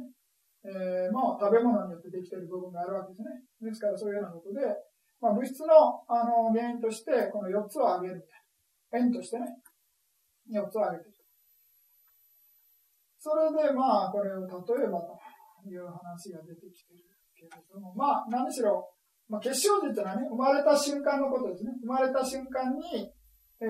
[0.65, 3.69] えー、まあ、食べ物によってできている部分があるわけですね。
[3.69, 4.65] ですから、そういうようなことで、
[5.21, 5.73] まあ、物質の
[6.07, 8.27] あの原因として、この4つを挙げる。
[8.93, 9.45] 円としてね、
[10.51, 11.15] 4つを挙げてる。
[13.19, 15.19] それで、まあ、これを例えばと
[15.67, 17.03] いう話が出てきてる
[17.35, 18.89] けれども、まあ、何しろ、
[19.27, 21.71] まあ、結晶時ってのはね、生まれた瞬間のことですね。
[21.81, 23.11] 生まれた瞬間に、
[23.61, 23.65] え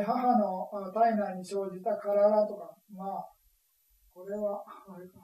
[0.00, 3.28] ー、母の体内に生じた体とか、まあ、
[4.14, 5.18] これは、あれか。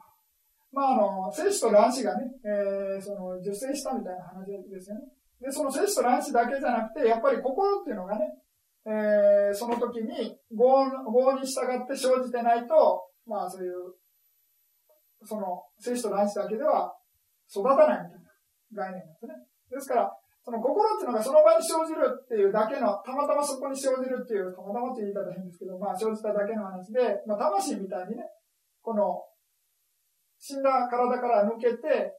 [0.73, 5.03] まあ、あの、精子と卵子がね、えー、その、受精したみたいな話ですよね。
[5.41, 8.27] で、その摂取と卵子だけじゃなくて、やっぱり心っていうのがね、
[8.87, 13.95] えー、その時に合合に従って生じてないと、まあそういう、
[15.25, 16.95] その摂取と卵子だけでは
[17.51, 19.35] 育たないみたいな概念なんですね。
[19.71, 20.13] ですから、
[20.45, 28.25] その心っていうのがその場に生じるっていうだけの、たまたまそこに生じるっていう、たまたまって言い方変ですけど、まあ生じただけの話で、まあ魂みたいにね、
[28.81, 29.23] この
[30.39, 32.18] 死んだ体から抜けて、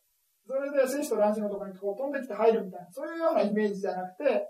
[0.49, 4.49] それで精子と卵子のところにこう飛んできて入るみたいな、そういうようなイメージじゃなくて、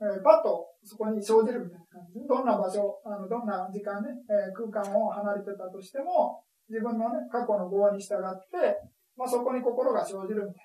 [0.00, 2.24] えー、パッとそこに生じるみたいな感じ。
[2.24, 6.40] どんな場所、あのどんな時間ね、えー、空間を離れてたとしても、
[6.72, 8.72] 自分のね、過去の業に従って、
[9.20, 10.64] まあそこに心が生じるみた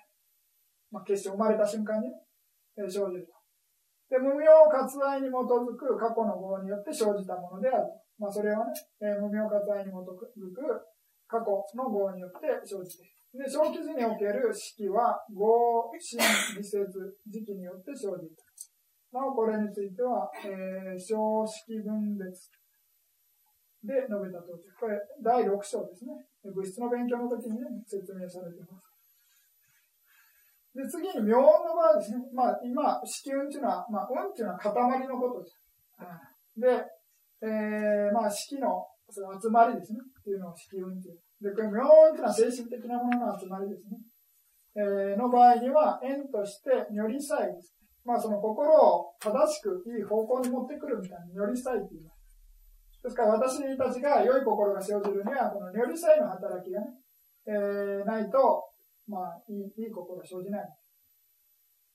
[0.88, 0.96] な。
[0.96, 2.16] まあ決して生まれた瞬間に、ね、
[2.80, 3.36] えー、生じると。
[4.08, 4.72] で、無名割
[5.04, 7.84] 愛に基づく過去の業によって生じたものである。
[8.16, 8.72] まあそれはね、
[9.04, 10.64] えー、無名割愛に基づく
[11.28, 13.19] 過去の業によって生じている。
[13.32, 16.18] で、小記事における式は、合、心、
[16.56, 16.82] 理説、
[17.26, 18.34] 時期によって生じる。
[19.12, 22.30] なお、これについては、えー、小式分裂
[23.82, 24.62] で述べたとおり。
[24.78, 26.26] これ、第6章ですね。
[26.42, 28.90] 物質の勉強の時にね、説明されています。
[30.74, 32.18] で、次に、妙音の場合ですね。
[32.34, 34.74] まあ、今、式運っていうのは、まあ、運っていうのは塊
[35.06, 35.58] のことです。
[36.58, 36.66] で、
[37.42, 39.98] えー、まあ、式のその集まりですね。
[40.20, 41.18] っていうのを式運っていう。
[41.40, 43.96] で、これ、妙音というのは精神的なものの集まりですね。
[44.76, 47.74] えー、の場合には、縁として如理祭です。
[48.04, 52.20] まあ、その心を正しくいい方向に持ってくるみたいな如理祭って言います。
[53.02, 56.86] ですから、私たちが良い心が生じるには、この如理祭の働きがね、
[57.48, 58.68] えー、ないと、
[59.08, 60.68] まあ、いい、いい心が生じない。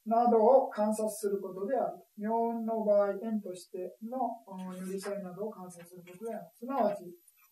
[0.05, 1.97] などを観察することである。
[2.17, 6.45] 妙音の場合、縁としての如理祭などを観察することである。
[6.53, 7.01] すなわち、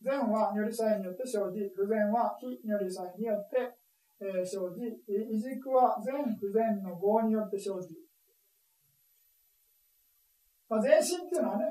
[0.04, 3.72] 善は如理祭によって生じ、不全は非如理祭によって、
[4.20, 7.96] えー、生じ、異軸は善不全の業によって生じ。
[10.68, 11.66] まあ、全身っていうのはね、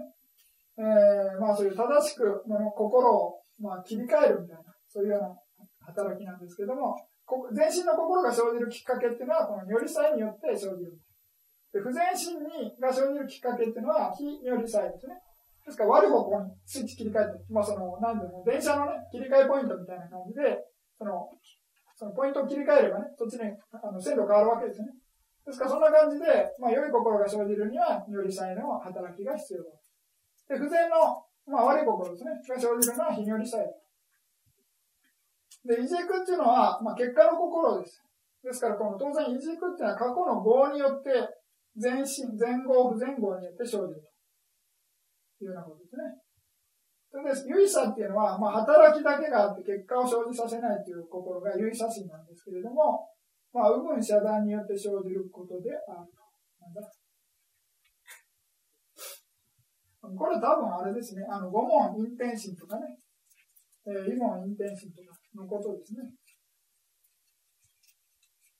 [0.78, 5.36] えー、まあそういう正しくの心を、まあ、切り替えるみたいな、そういうような
[5.84, 6.96] 働きなんですけども、
[7.52, 10.96] 全身の心が生じるきっかけっていうのは、この如理祭によって生じる。
[11.72, 15.16] で不全身にが生じるきっかけっていうのは、非如理祭ですね。
[15.64, 20.58] ですから、悪い方向にスイッチ切り替えて、まあその、なんでも、電車のね、切り替えポイントみたいな感じで、
[20.98, 21.30] その、
[21.94, 24.88] そのポイントを切り替えればね、そっちにあの線路変わるわけですね。
[25.46, 26.26] ですから、そんな感じで、
[26.58, 29.70] まあ、良い心が生じるには、如理祭の働きが必要だ。
[30.54, 33.70] で、不全の、まあ、悪い心ですね、が生じるのは非如理祭だ。
[35.64, 38.02] で、いじくっていうのは、まあ、結果の心です。
[38.42, 41.10] ですから、この当然、いじくっていうのは過去の業によって、
[41.80, 44.11] 前進、前後、不前後によって生じる
[45.44, 46.02] いうようなことですね。
[47.12, 47.44] それです。
[47.48, 53.04] 唯さっていうのは、まあ、働きだけがあって結果を生じさせないという心が唯さ心なんですけれども、
[53.52, 56.24] まあ、右分遮断によって生じることであると。
[56.64, 56.80] なんだ
[60.02, 62.98] これ多分あれですね、あの、五問陰天心とかね、
[63.86, 66.10] えー、異問陰天心とかのことですね。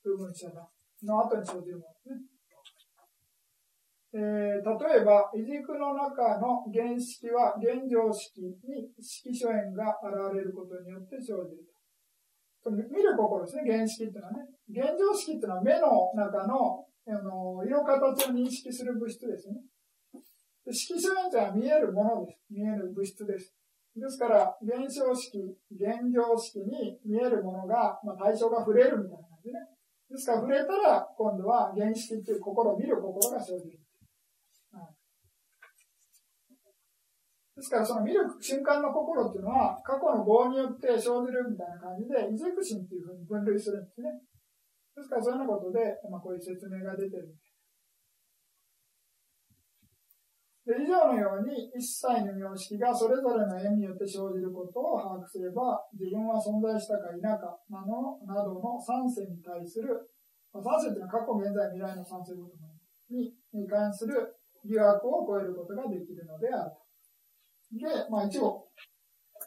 [0.05, 0.67] 部分遮断
[1.03, 2.32] の後に生じるものですね。
[4.13, 11.65] え、例えば、異軸の中の原式は現状式に色所縁が現れることによって生じる
[12.63, 12.71] と。
[12.71, 14.49] 見る心ですね、原式っていうのはね。
[14.69, 19.57] 現状式っていうのは目の中のあの色形を認識する物質ですね。
[20.71, 22.39] 色所縁というのは見えるものです。
[22.51, 23.57] 見える物質です。
[23.97, 25.37] ですから、現象式、
[25.73, 29.59] 現状式に見えるものが、まあ、対象が触れるみたいな感じね。
[30.09, 33.82] ですから、触れたら、今度は原式っていう心を見る心が生じる。
[37.63, 44.19] ですから、その見る瞬間の心っていうのは、過去の業によって生じるみたいな感じで、異軸心っていうふうに分類するんですね。
[44.99, 45.79] ですから、そういうようなことで、
[46.11, 47.31] まあ、こういう説明が出てる
[50.67, 57.39] で以上のように、一切の様式がそれぞれの縁によって生じることを把握すれば、自分は存在したか否か
[57.71, 60.03] なのなどの三世に対する、
[60.51, 62.59] まあ、三世というのは過去、現在、未来の三世ごと
[63.11, 64.19] にに関する
[64.67, 66.82] 疑惑を超えることができるのである。
[67.73, 68.69] で、まあ一応、こ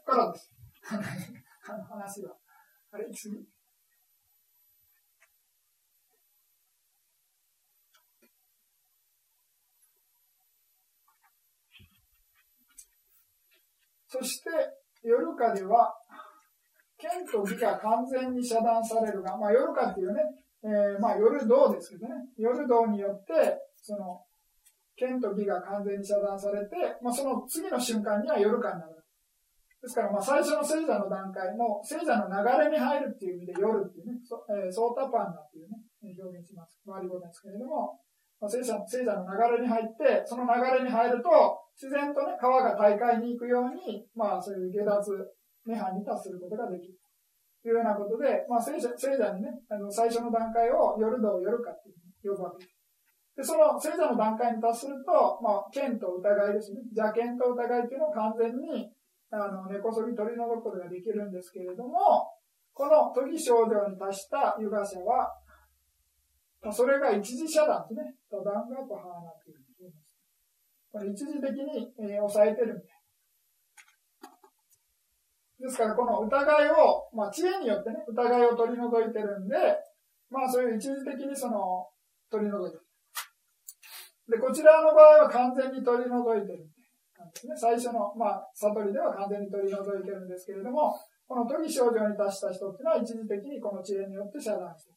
[0.06, 0.52] こからです。
[1.68, 2.36] あの話は。
[2.92, 3.46] あれ、次。
[14.08, 14.50] そして、
[15.04, 15.94] 夜かでは、
[16.98, 20.22] 剣と義が完全に遮断されるが、まあ夜かっていうね、
[20.64, 24.25] えー、まあ夜道ですけどね、夜道によって、その、
[24.96, 28.96] 剣と義が完全に遮断されて、まあ、その次の瞬間には夜間になる。
[29.86, 36.82] ですから、まあ、最初の聖者の段階の聖者の流れに入るっていう意味で夜っていうね、そえー、ソータパンダっていうね、表現します。
[36.82, 38.02] 周り語ですけれども、
[38.42, 41.30] まあ、聖者聖者の流れに入って、その流れに入ると、
[41.78, 45.12] 自然とね、川が大海に行くように、まあ、そういう下脱、
[45.70, 46.98] 涅槃に達することができる。
[47.62, 52.75] というようなことで、まあ、聖者聖者にね、あの最初の段階を夜道夜かっていう呼ぶわけです。
[53.36, 56.80] で、その聖者の段階に達すると、まあ、剣と疑いですね。
[56.96, 58.90] 邪剣と疑いっていうのを完全に、
[59.32, 62.32] あの、根こそぎ取り除くことができるんですけれども、
[62.74, 65.32] この都議症状に達したユガ者は、
[66.72, 68.16] それが一時遮断ですね。
[68.32, 70.08] ダダンガとハーナというふうに言います。
[70.92, 72.96] これ一時的に、えー、抑えてるみたいな。
[75.68, 79.56] ですから、この疑いを、まあ、知恵によってね、疑いを取り除いてるんで、
[80.30, 81.88] まあ、そういう一時的にその、
[82.30, 82.85] 取り除いてる。
[84.30, 86.66] で、こちらの場合は完全に取り除いてる
[87.36, 87.54] ですね。
[87.56, 90.96] 最初の、まあ、悟りでは完全に取り除いてるんですけれども、
[91.28, 94.96] この時症状に達した人っていうのは一時的にこの知恵によって遮断してる。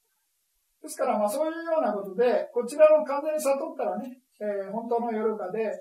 [0.82, 5.74] ですから、まあそういうようなことで、こちらの完全に悟ったらね、えー、本当の夜かで、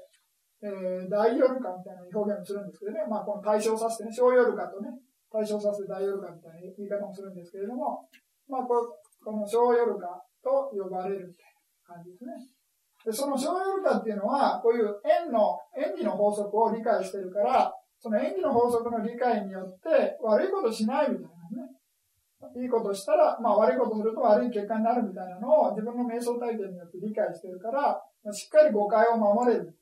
[0.64, 4.90] えー、大夜かみたいな表現をするんですけどね、まあこの対象させてね、小夜かとね、
[5.30, 8.08] 対象させて大夜かみたいな言い方もするんですけれども、
[8.50, 11.54] まあここの小夜かと呼ばれるみたい
[11.86, 12.57] な感じですね。
[13.06, 22.62] で、その小ルカっていうのは、こういう円の、演技の法則を理解してるから、その演技の法則の理解によって悪いことしないみたいなね。
[22.62, 27.98] いいことしたら、まあ悪いことすると悪い結果になるみたいなのを自分の瞑想体験によって理解してるから、
[28.32, 29.74] しっかり誤解を守れる。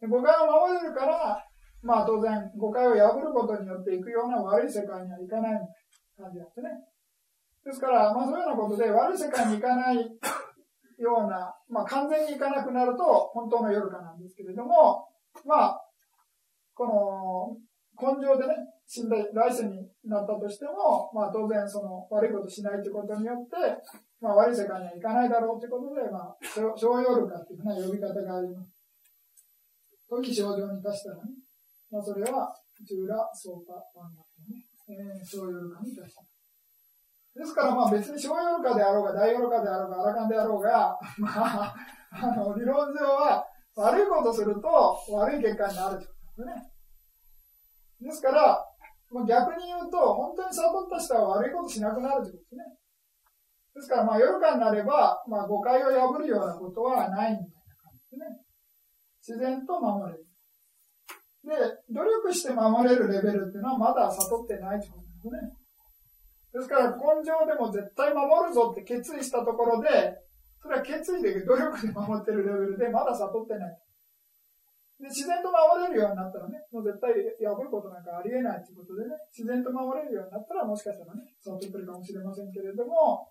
[0.00, 1.38] で誤解を守れるから、
[1.82, 6.68] まあ当然誤解を破ることによっていくような悪い世界にはいかないみたいな感じなんですね。
[7.64, 9.96] ですから、まあそういうようなことで悪い世界に行かない
[11.02, 13.02] ような、まあ、完全にいかなくなると
[13.34, 15.08] 本当の夜かなんですけれども、
[15.44, 15.80] まあ、
[16.74, 18.54] この根性でね、
[18.86, 23.56] 死んで来世になったとしても、まあ当然その悪いことしないということによって、
[24.20, 26.36] まあ悪い世界にはいかないだろうということで、まあ、
[26.76, 28.82] 小夜かっていうふうな呼び方があります。
[30.08, 31.32] 時症状に達したらね、
[31.90, 32.52] まあ、それは、
[32.84, 34.20] 中羅、相パ、ワンダ
[34.52, 36.31] ね、えー、小ヨルカに達した。
[37.34, 41.74] ですから、まあ別に小ヨルカであろうが、大ヨルカであろうが、アラカンであろうが、まあ、
[42.12, 44.68] あの、理論上は、悪いことすると
[45.16, 46.72] 悪い結果になるってことですね。
[48.02, 48.60] ですから、
[49.10, 52.64] まあ、逆に言うと、本当に悟った人は悪いことしなくなるということですね。
[53.74, 59.38] ですから、まあ、夜間になれば、まあ、誤解を破るようなことはないみたいな感じですね。
[59.38, 60.26] 自然と守れる。
[61.44, 61.56] で、
[61.90, 65.61] 努力して守れるレベルっていうのはまだ悟ってないということですね。
[66.52, 69.88] ですから、根性でも絶対守るぞって決意したところで、
[70.60, 73.74] それは決意で努力で守ってるレベルでまだ悟ってない。
[75.00, 77.10] で、自然と守れるようになったらね、もう絶対
[77.42, 83.26] 破ることなんかありえないということでね、自然と守れるようになったら、もしかしたらね、悟ってるかもしれませんけれども、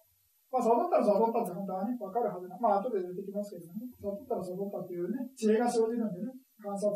[0.51, 2.59] まあ、悟ったら悟ったって本当はね、わかるはずな。
[2.59, 6.91] まあ、後で出てきますけどね、悟ったら悟ったっていうね、知恵が生じるんでね、観察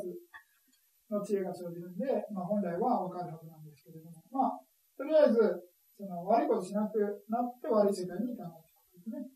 [1.07, 2.03] の知恵が生じるんで、
[2.35, 4.59] まあ、本来はわかるはずなんですけれども、まあ、
[4.97, 5.64] とりあえず、
[5.97, 9.35] その悪いことしなくなって悪い世界に行かないということですね。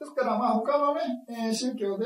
[0.00, 1.00] ですから、まあ、他のね、
[1.30, 2.04] えー、宗教で、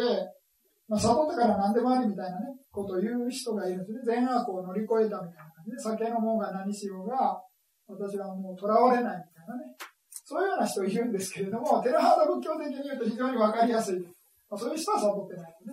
[0.89, 4.21] まあ、悟ってから何でもありみたいなね、ことを言う人がいるんですね。
[4.21, 7.41] 善悪を乗り越えたみたいな感じで、酒飲もうが何しようが、
[7.89, 9.77] 私はもう囚われないみたいなね。
[10.11, 14.01] そういうような人いるんですけれども、テラハード仏教的に言うと非常にわかりやすい。
[14.51, 15.73] まあ、そういう人は悟ってないで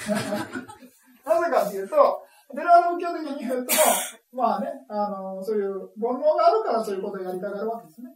[0.00, 0.16] すね。
[1.24, 2.21] なぜかというと、
[2.54, 3.72] テラハー仏教的に言うと、
[4.32, 8.08] まあね、あの、そういう煩悩があるからそういうことをやりたがるわけですね。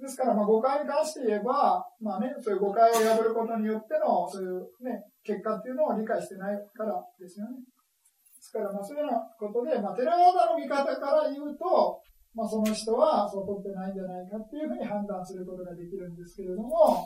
[0.00, 7.60] ですから、まあ、誤解に関して言えば、まあね、そういう誤解を破ることによっての、そういうね、結果っていうのを理解してないからですよね。
[7.60, 12.00] ですから、まあ、そういうようなことで、まあ、テラワダの見方から言うと、
[12.34, 17.04] まあ、その人は悟ってないんじゃないかっていうふうに判断することができるんですけれども、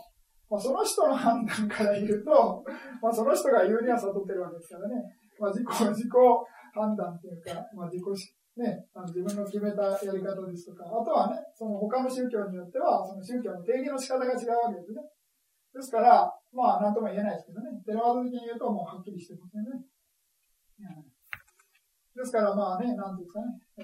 [0.50, 2.62] まあ、その人の判断から言うと、
[3.02, 4.94] まあ、その人が言うには悟ってるわけですからね。
[5.38, 6.10] まあ、自己、自己
[6.74, 8.04] 判断っていうか、まあ、自己
[8.56, 15.02] ね、あの自分の決めたやり方ですとか、あとはね、その他の宗教によっては、その宗教の定義の仕方が違うわけですね。
[15.74, 17.82] ですから、まあ、なんとも言えないですけどね。
[17.84, 19.70] テラワード的に言うと、もうはっきりしてますよね。
[19.74, 23.58] うん、ですから、まあね、なんていうんですかね。
[23.78, 23.82] え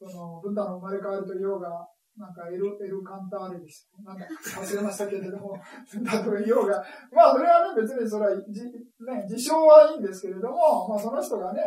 [0.00, 1.86] ー、その、ブッダの生まれ変わりと言おうが、
[2.18, 3.88] なんかエル、エルカンターレです。
[4.02, 5.54] なんか忘れましたけれども、
[5.92, 6.82] ブッダと言おうが、
[7.14, 11.62] まあ、それはね、別にそれは、じ、ね、自称はいいんですけれども、まあ、その人がね、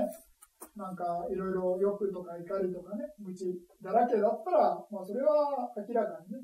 [0.75, 6.39] なんかいろいろ欲とか怒りとかね、無知だらけだったら、まあそれは明らかにね、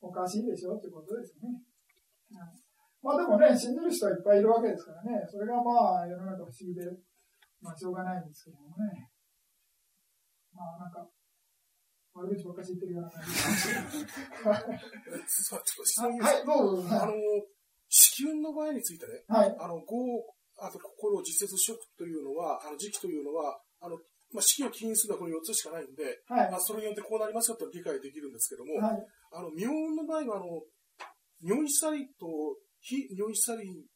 [0.00, 1.48] おかしいでしょってことですね。
[3.02, 6.82] まあでもね、信じる人はいっぱいいるわけですからね、それがまあ世の中不思議で、
[7.62, 9.08] まあしょうがないんですけどもね。
[10.52, 11.06] まあなんか、
[12.14, 13.02] 悪口ばっかし言ってるな
[16.22, 16.88] はい、どうぞ。
[17.02, 17.14] あの、
[17.88, 19.82] 子宮の場合についてね、はい、あの、
[20.58, 23.98] あと心を実説食というのは、あの時期というのは、あの、
[24.32, 30.62] まあ、式を起因するのはこの4つしかないんで、はい、まあ、それによってこうなりますよって理解できるんですけども、はい、あの、妙音の場合は、あの、
[31.42, 32.26] 尿意サリと
[32.80, 33.86] 非尿意サリ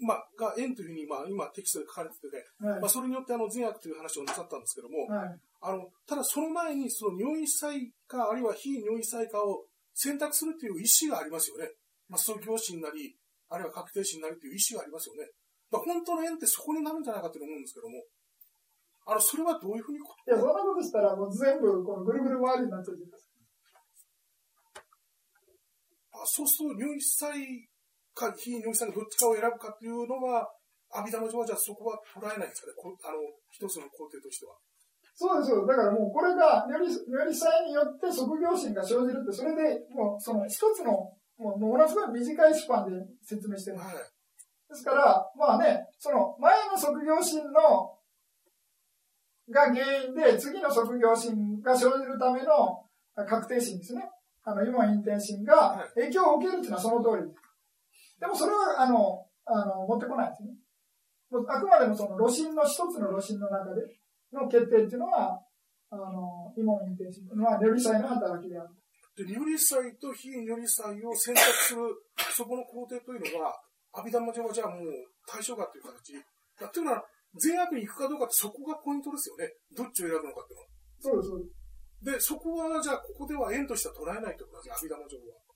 [0.00, 2.28] まあ、が縁というふうに、まあ、今テキストで書かれてて、
[2.60, 5.08] はい、まあ、それによってあの善悪という話をなさったんですけども、
[5.66, 11.66] あの、ただその前にその尿意祭か、あるいは非尿意祭かを選択するという意思がありますよね。
[12.08, 13.18] まあ、創業心なり、
[13.50, 15.26] あるいは確定心なりという意思がありますよね。
[15.74, 17.98] まあ、本当の縁ってそこになるんじゃないかと思うんですけども、
[19.10, 23.34] あの、それはどういうふうにいや、そんなことしたら、もう全部、このぐるぐる回りになっちゃうじゃないですか。
[26.22, 27.66] あそうすると、入一歳
[28.14, 30.46] か非入一歳のどっちかを選ぶかっていうのは、
[30.94, 33.18] 阿弥陀のはじゃあそこは捉えないんですかね、こあの、
[33.50, 34.54] 一つの工程としては。
[35.18, 35.66] そうですよ。
[35.66, 40.92] だからもうこれが、より、より際によって職業心が生じるって、それでもうその一つの、
[41.38, 43.94] もうものすごい短いスパンで説明してるんです。
[43.94, 44.16] はい
[44.68, 47.94] ですから、まあね、その前の職業心の
[49.48, 52.82] が原因で、次の職業心が生じるための
[53.14, 54.10] 確定心ですね。
[54.42, 57.40] あの、今陰天心が影響を受けるっていうのはその通りです。
[58.20, 60.50] でもそれは、あの、あの、持ってこないですね。
[61.48, 63.82] あくまでもその路心の一つの路心の中で
[64.32, 65.40] の決定っていうのは、
[65.90, 68.70] あの、今陰天心は、如理祭の働きである。
[69.16, 71.80] で、如理祭と非如理祭を選択する、
[72.34, 73.54] そこの工程というのは、
[73.92, 74.86] 阿弥陀魔はじゃあもう
[75.26, 76.12] 対象かっていう形。
[76.60, 77.04] だっていうのは、
[77.38, 79.52] 善悪に行くかどうかってそこがポイントですよね。
[79.76, 80.68] どっちを選ぶのかっていうのは。
[81.00, 81.66] そうです、そうです。
[82.04, 85.46] で、そこはじゃあここでは縁としては捉えないってことなんです阿弥陀魔は。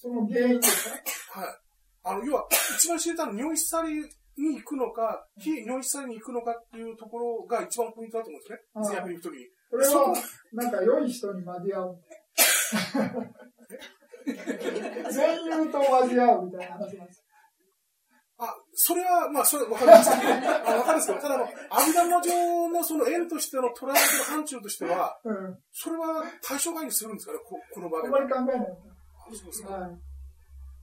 [0.00, 1.58] その原因ですかはい。
[2.02, 4.00] あの、要は、一番知れたのは、尿意さり
[4.40, 8.58] に行くのか、非尿意さりに行くのかっていうところが一番ポイントだと思うんですね。
[8.90, 9.46] 善悪に行くときに。
[9.70, 10.14] これは、
[10.52, 15.10] なんか良い人に交わうみたいな。
[15.10, 17.24] 善友と交わうみたいな話なんです。
[18.40, 28.08] あ、それは、まあ、それ、わかりますけど、 あわかるんですけど、ただ、あの、阿弥陀上のその縁としての捉えてる範疇としては、うん、それは対象外にするんですかね、ここの場で。
[28.08, 28.66] あまり考えない。
[29.32, 29.74] そうですか。
[29.74, 29.90] はい。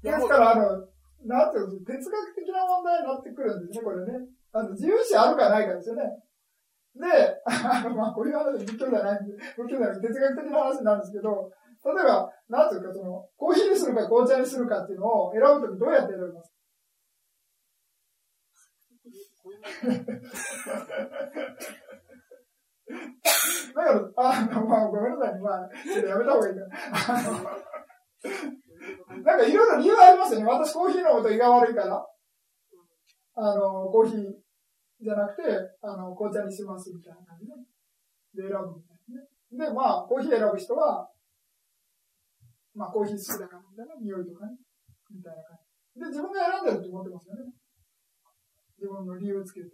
[0.03, 0.87] ですから、あの、
[1.25, 4.27] なんていうか哲学的な問題になってくるんですね、これね。
[4.53, 6.03] あの、自由視あるかないかですよね。
[6.95, 7.05] で、
[7.45, 11.51] あの、まあ、こういう話仏教じゃないんで、仏教じゃない哲学的な話なんですけど、
[11.85, 16.57] 例えば、なんていうか、その、コーヒーにするか紅茶にするかっていうのを選ぶときどうやって選びますか
[23.75, 25.39] だから、あの、まあ、ごめんなさい。
[25.39, 26.67] まあ、ちょっとやめた方がいいかな。
[29.23, 30.45] なんかいろいろ理由ありますよね。
[30.45, 32.05] 私コーヒー飲むと胃が悪いから、
[33.35, 34.23] あの、コーヒー
[35.01, 35.43] じゃなくて、
[35.81, 39.69] あの、紅茶にしますみたいな感じで、で、選ぶみたいなね。
[39.69, 41.09] で、まあ、コーヒー選ぶ人は、
[42.73, 44.57] まあ、コーヒー好きだからみたいな、匂いとかね、
[45.13, 45.57] みたいな感
[45.95, 46.01] じ。
[46.01, 47.53] で、自分が選んでると思ってますよね。
[48.77, 49.73] 自分の理由をつけて。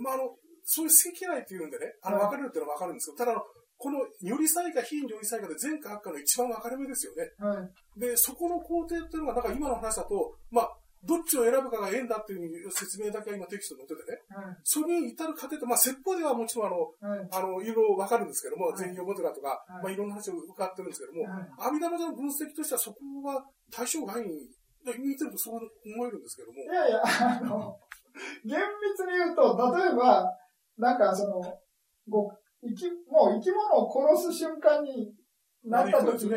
[0.00, 3.44] まあ、あの、そういう正規内っていうんでね、あの、分かれるっていうのは分かるんですけど、ただ、
[3.78, 7.30] この、より災か非より災かで前科悪化の一番分かれ目ですよね。
[7.38, 7.62] は
[7.96, 8.00] い。
[8.00, 21.28] で、そこの工程っていうのが、なんか今の話だと、まあ、どっちを選ぶかが縁だっていう説明だけは今テキストに載っててね、はい、それに至る過程と、まあ、説法ではもちろんあの、はい、あの、いろいろわかるんですけども、全員読むとかとか、まあ、いろんな話を伺ってるんですけども、
[21.62, 24.50] 阿弥陀仏の分析としてはそこは対象外に、
[24.86, 26.62] 見てるとそう思えるんですけども。
[26.62, 27.76] いやいや、あの、
[28.44, 30.30] 厳密に言うと、例えば、
[30.78, 31.42] なんかその、
[32.08, 32.30] ご
[32.68, 35.12] 生き、もう生き物を殺す瞬間に
[35.64, 36.30] なった時に、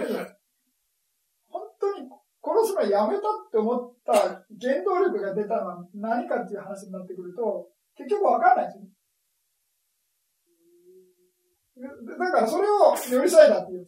[1.48, 2.10] 本当に
[2.44, 3.22] 殺すのやめたっ
[3.52, 4.14] て思った
[4.60, 8.90] 原動力が出たのは何かっていう話になってくると、結局わかんないですよね。
[12.20, 13.88] だからそれを寄り添いだっていう。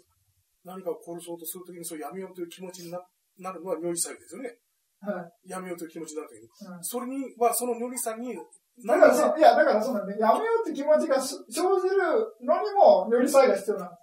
[0.63, 3.01] 何かを殺そうとするときにそうやめようという気持ちにな
[3.39, 4.57] なるのは如理祭ですよね。
[5.01, 5.49] はい。
[5.49, 6.71] やめようという気持ちになるときに。
[6.71, 8.37] はい、それには、その如理祭に、
[8.85, 11.97] だからそ、いや、だからそうなんで、やめようって気持ちが生じる
[12.41, 14.01] のにも如理祭が必要なんです。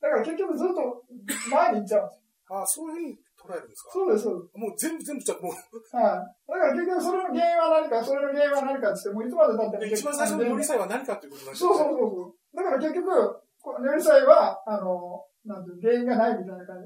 [0.00, 1.04] だから結局ずっと
[1.50, 2.18] 前に行っちゃうんですよ。
[2.50, 3.90] ああ、そういうふうに捉えるんですか？
[3.92, 4.58] そうです、そうです。
[4.58, 5.52] もう全部全部じゃもう。
[5.52, 6.48] はい。
[6.48, 9.84] だから結局それの原因は何か、それの原因は何かってって、もういつまで経っても。
[9.84, 12.56] 一番最初の寄り添いは何かっていうことなんですそうそうそうそう。
[12.56, 13.42] だから結局、
[13.84, 16.78] 寄り添いは、あの、なんていう、原因がないみたいな感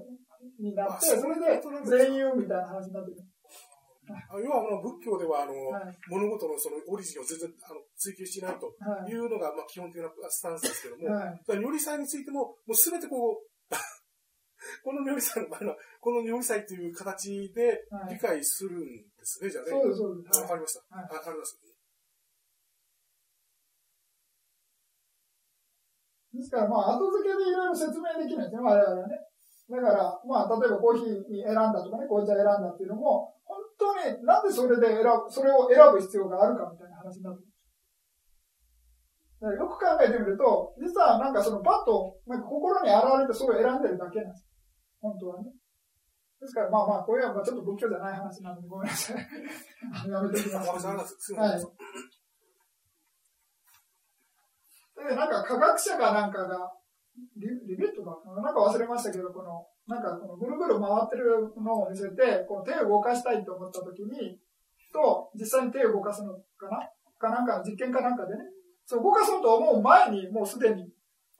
[0.58, 3.16] じになって、それで全員みたいな話になってる。
[4.40, 8.72] 要はあの仏教ではあの、はい、物事のそのオリジンを全然あの追求しないと
[9.08, 13.48] いうのが、まあ、基本的なスタンスですけども、はい、如理祭についても、もうすべてこう、
[14.84, 19.70] この如理祭の場合は、この如理祭という形で理解するんですね、じゃあね。
[19.70, 20.40] そうです、そうです。
[20.40, 20.96] わかりました。
[20.96, 21.58] わ、かります。
[26.32, 29.20] ですから、まあ、後付けでいろいろ説明できないですね、我々はね。
[29.72, 33.41] だから、まあ、例えばコーヒーに選んだとかね、紅茶選んだっていうのも、本
[33.78, 37.44] 当になんでそれで選ぶ、それを選ぶ必要があるかみたいな話になって
[39.42, 44.46] よく考えてみると、実はなんかそのパッと、なんか心に現れてそれを選んでるだけなんです。
[45.00, 45.50] 本当はね。
[46.40, 49.16] ですから、まあまあ、これはちょっと仏教じゃない話なので、ごめんなさい。
[49.16, 51.34] やめておきます。
[51.34, 51.60] はい。
[55.08, 56.72] で、なんか科学者かなんかが、
[57.36, 64.38] リリベットかなんか忘れましたけど、この、なんかこのぐるぐる回ってるのを見せて、こう手を動かしたいと思ったときに、
[64.92, 66.88] と、実際に手を動かすのかな？
[67.18, 68.40] かなんか、実験かなんかでね、
[68.84, 70.88] そう動かそうと思う前に、もうすでに、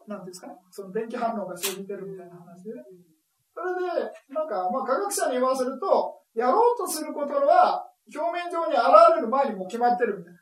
[0.07, 2.83] なんですかね、その電気反応が生じてるみたいな話でね。
[3.55, 8.83] それで、なんか、まあ科学者に言わせると、やろうとすることは、表面上に現
[9.15, 10.39] れる前にもう決まってるみたいな。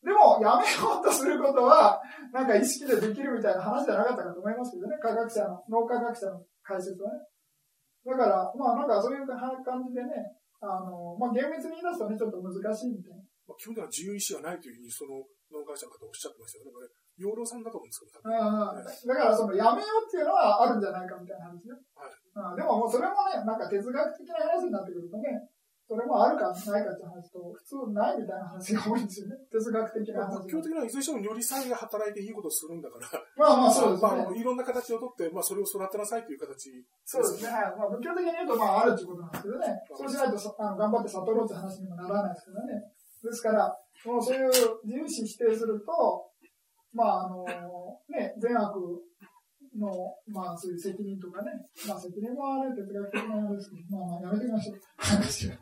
[0.00, 2.00] でも、やめようとすることは、
[2.32, 7.20] なんか意識でできるみたいな話じゃなかったかと思いますけどね、科学者の、脳科学者の解説はね。
[8.06, 13.20] だから、まあなんかそういう感じでね、あの、まあ厳密に言い出すとね、ちょっと難しいみたいな。
[13.44, 15.20] まあ、基本的には自由意志がないというふうに、その
[15.52, 16.72] 脳科学者の方おっしゃってましたよね。
[16.72, 16.88] これ、
[17.20, 21.76] 養老さんだと思うんですけど、あだからそのやめようっていうのはあるんじゃないかみたいな話ね。
[22.32, 25.50] はい、でももうそれもね、なんか哲学的な話になってくるとね、
[25.90, 29.34] それもあるかないかって話と、普通ないみたいな話が多いんですよね。
[29.50, 30.46] 哲学的な話。
[30.46, 33.10] 仏教的にはいずれにしてもよりさえが働いていいことをするんだから。
[33.34, 34.22] まあまあそうですね。
[34.22, 36.70] まあ、いろんな形をとって、まあそれを育てなさいという形、
[37.02, 37.50] そうですね。
[37.50, 37.74] はい。
[37.74, 39.66] まあ仏教的に言うと、まああるっていうことなんですけどね。
[39.98, 42.86] そうしないとあの頑張って悟ろうって話にもならないですけどね。
[43.26, 43.66] ですから、
[44.06, 44.46] もうそういう
[44.86, 46.30] 自由視否定すると、
[46.94, 47.42] まあ、あの、
[48.08, 48.78] ね、善悪
[49.78, 51.50] の、まあ、そういう責任とかね、
[51.86, 54.80] まあ、責任もある哲学的なものですけど、まあ、まあ、やめてみましょう。
[54.96, 55.54] 話は。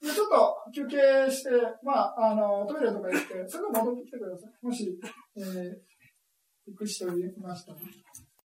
[0.00, 1.50] で、ちょっと休憩して、
[1.82, 4.66] まあ、あの、トイレとか行って、すぐ戻ってきてください。
[4.66, 4.98] もし、
[5.36, 7.80] えー、行く人いました、ね。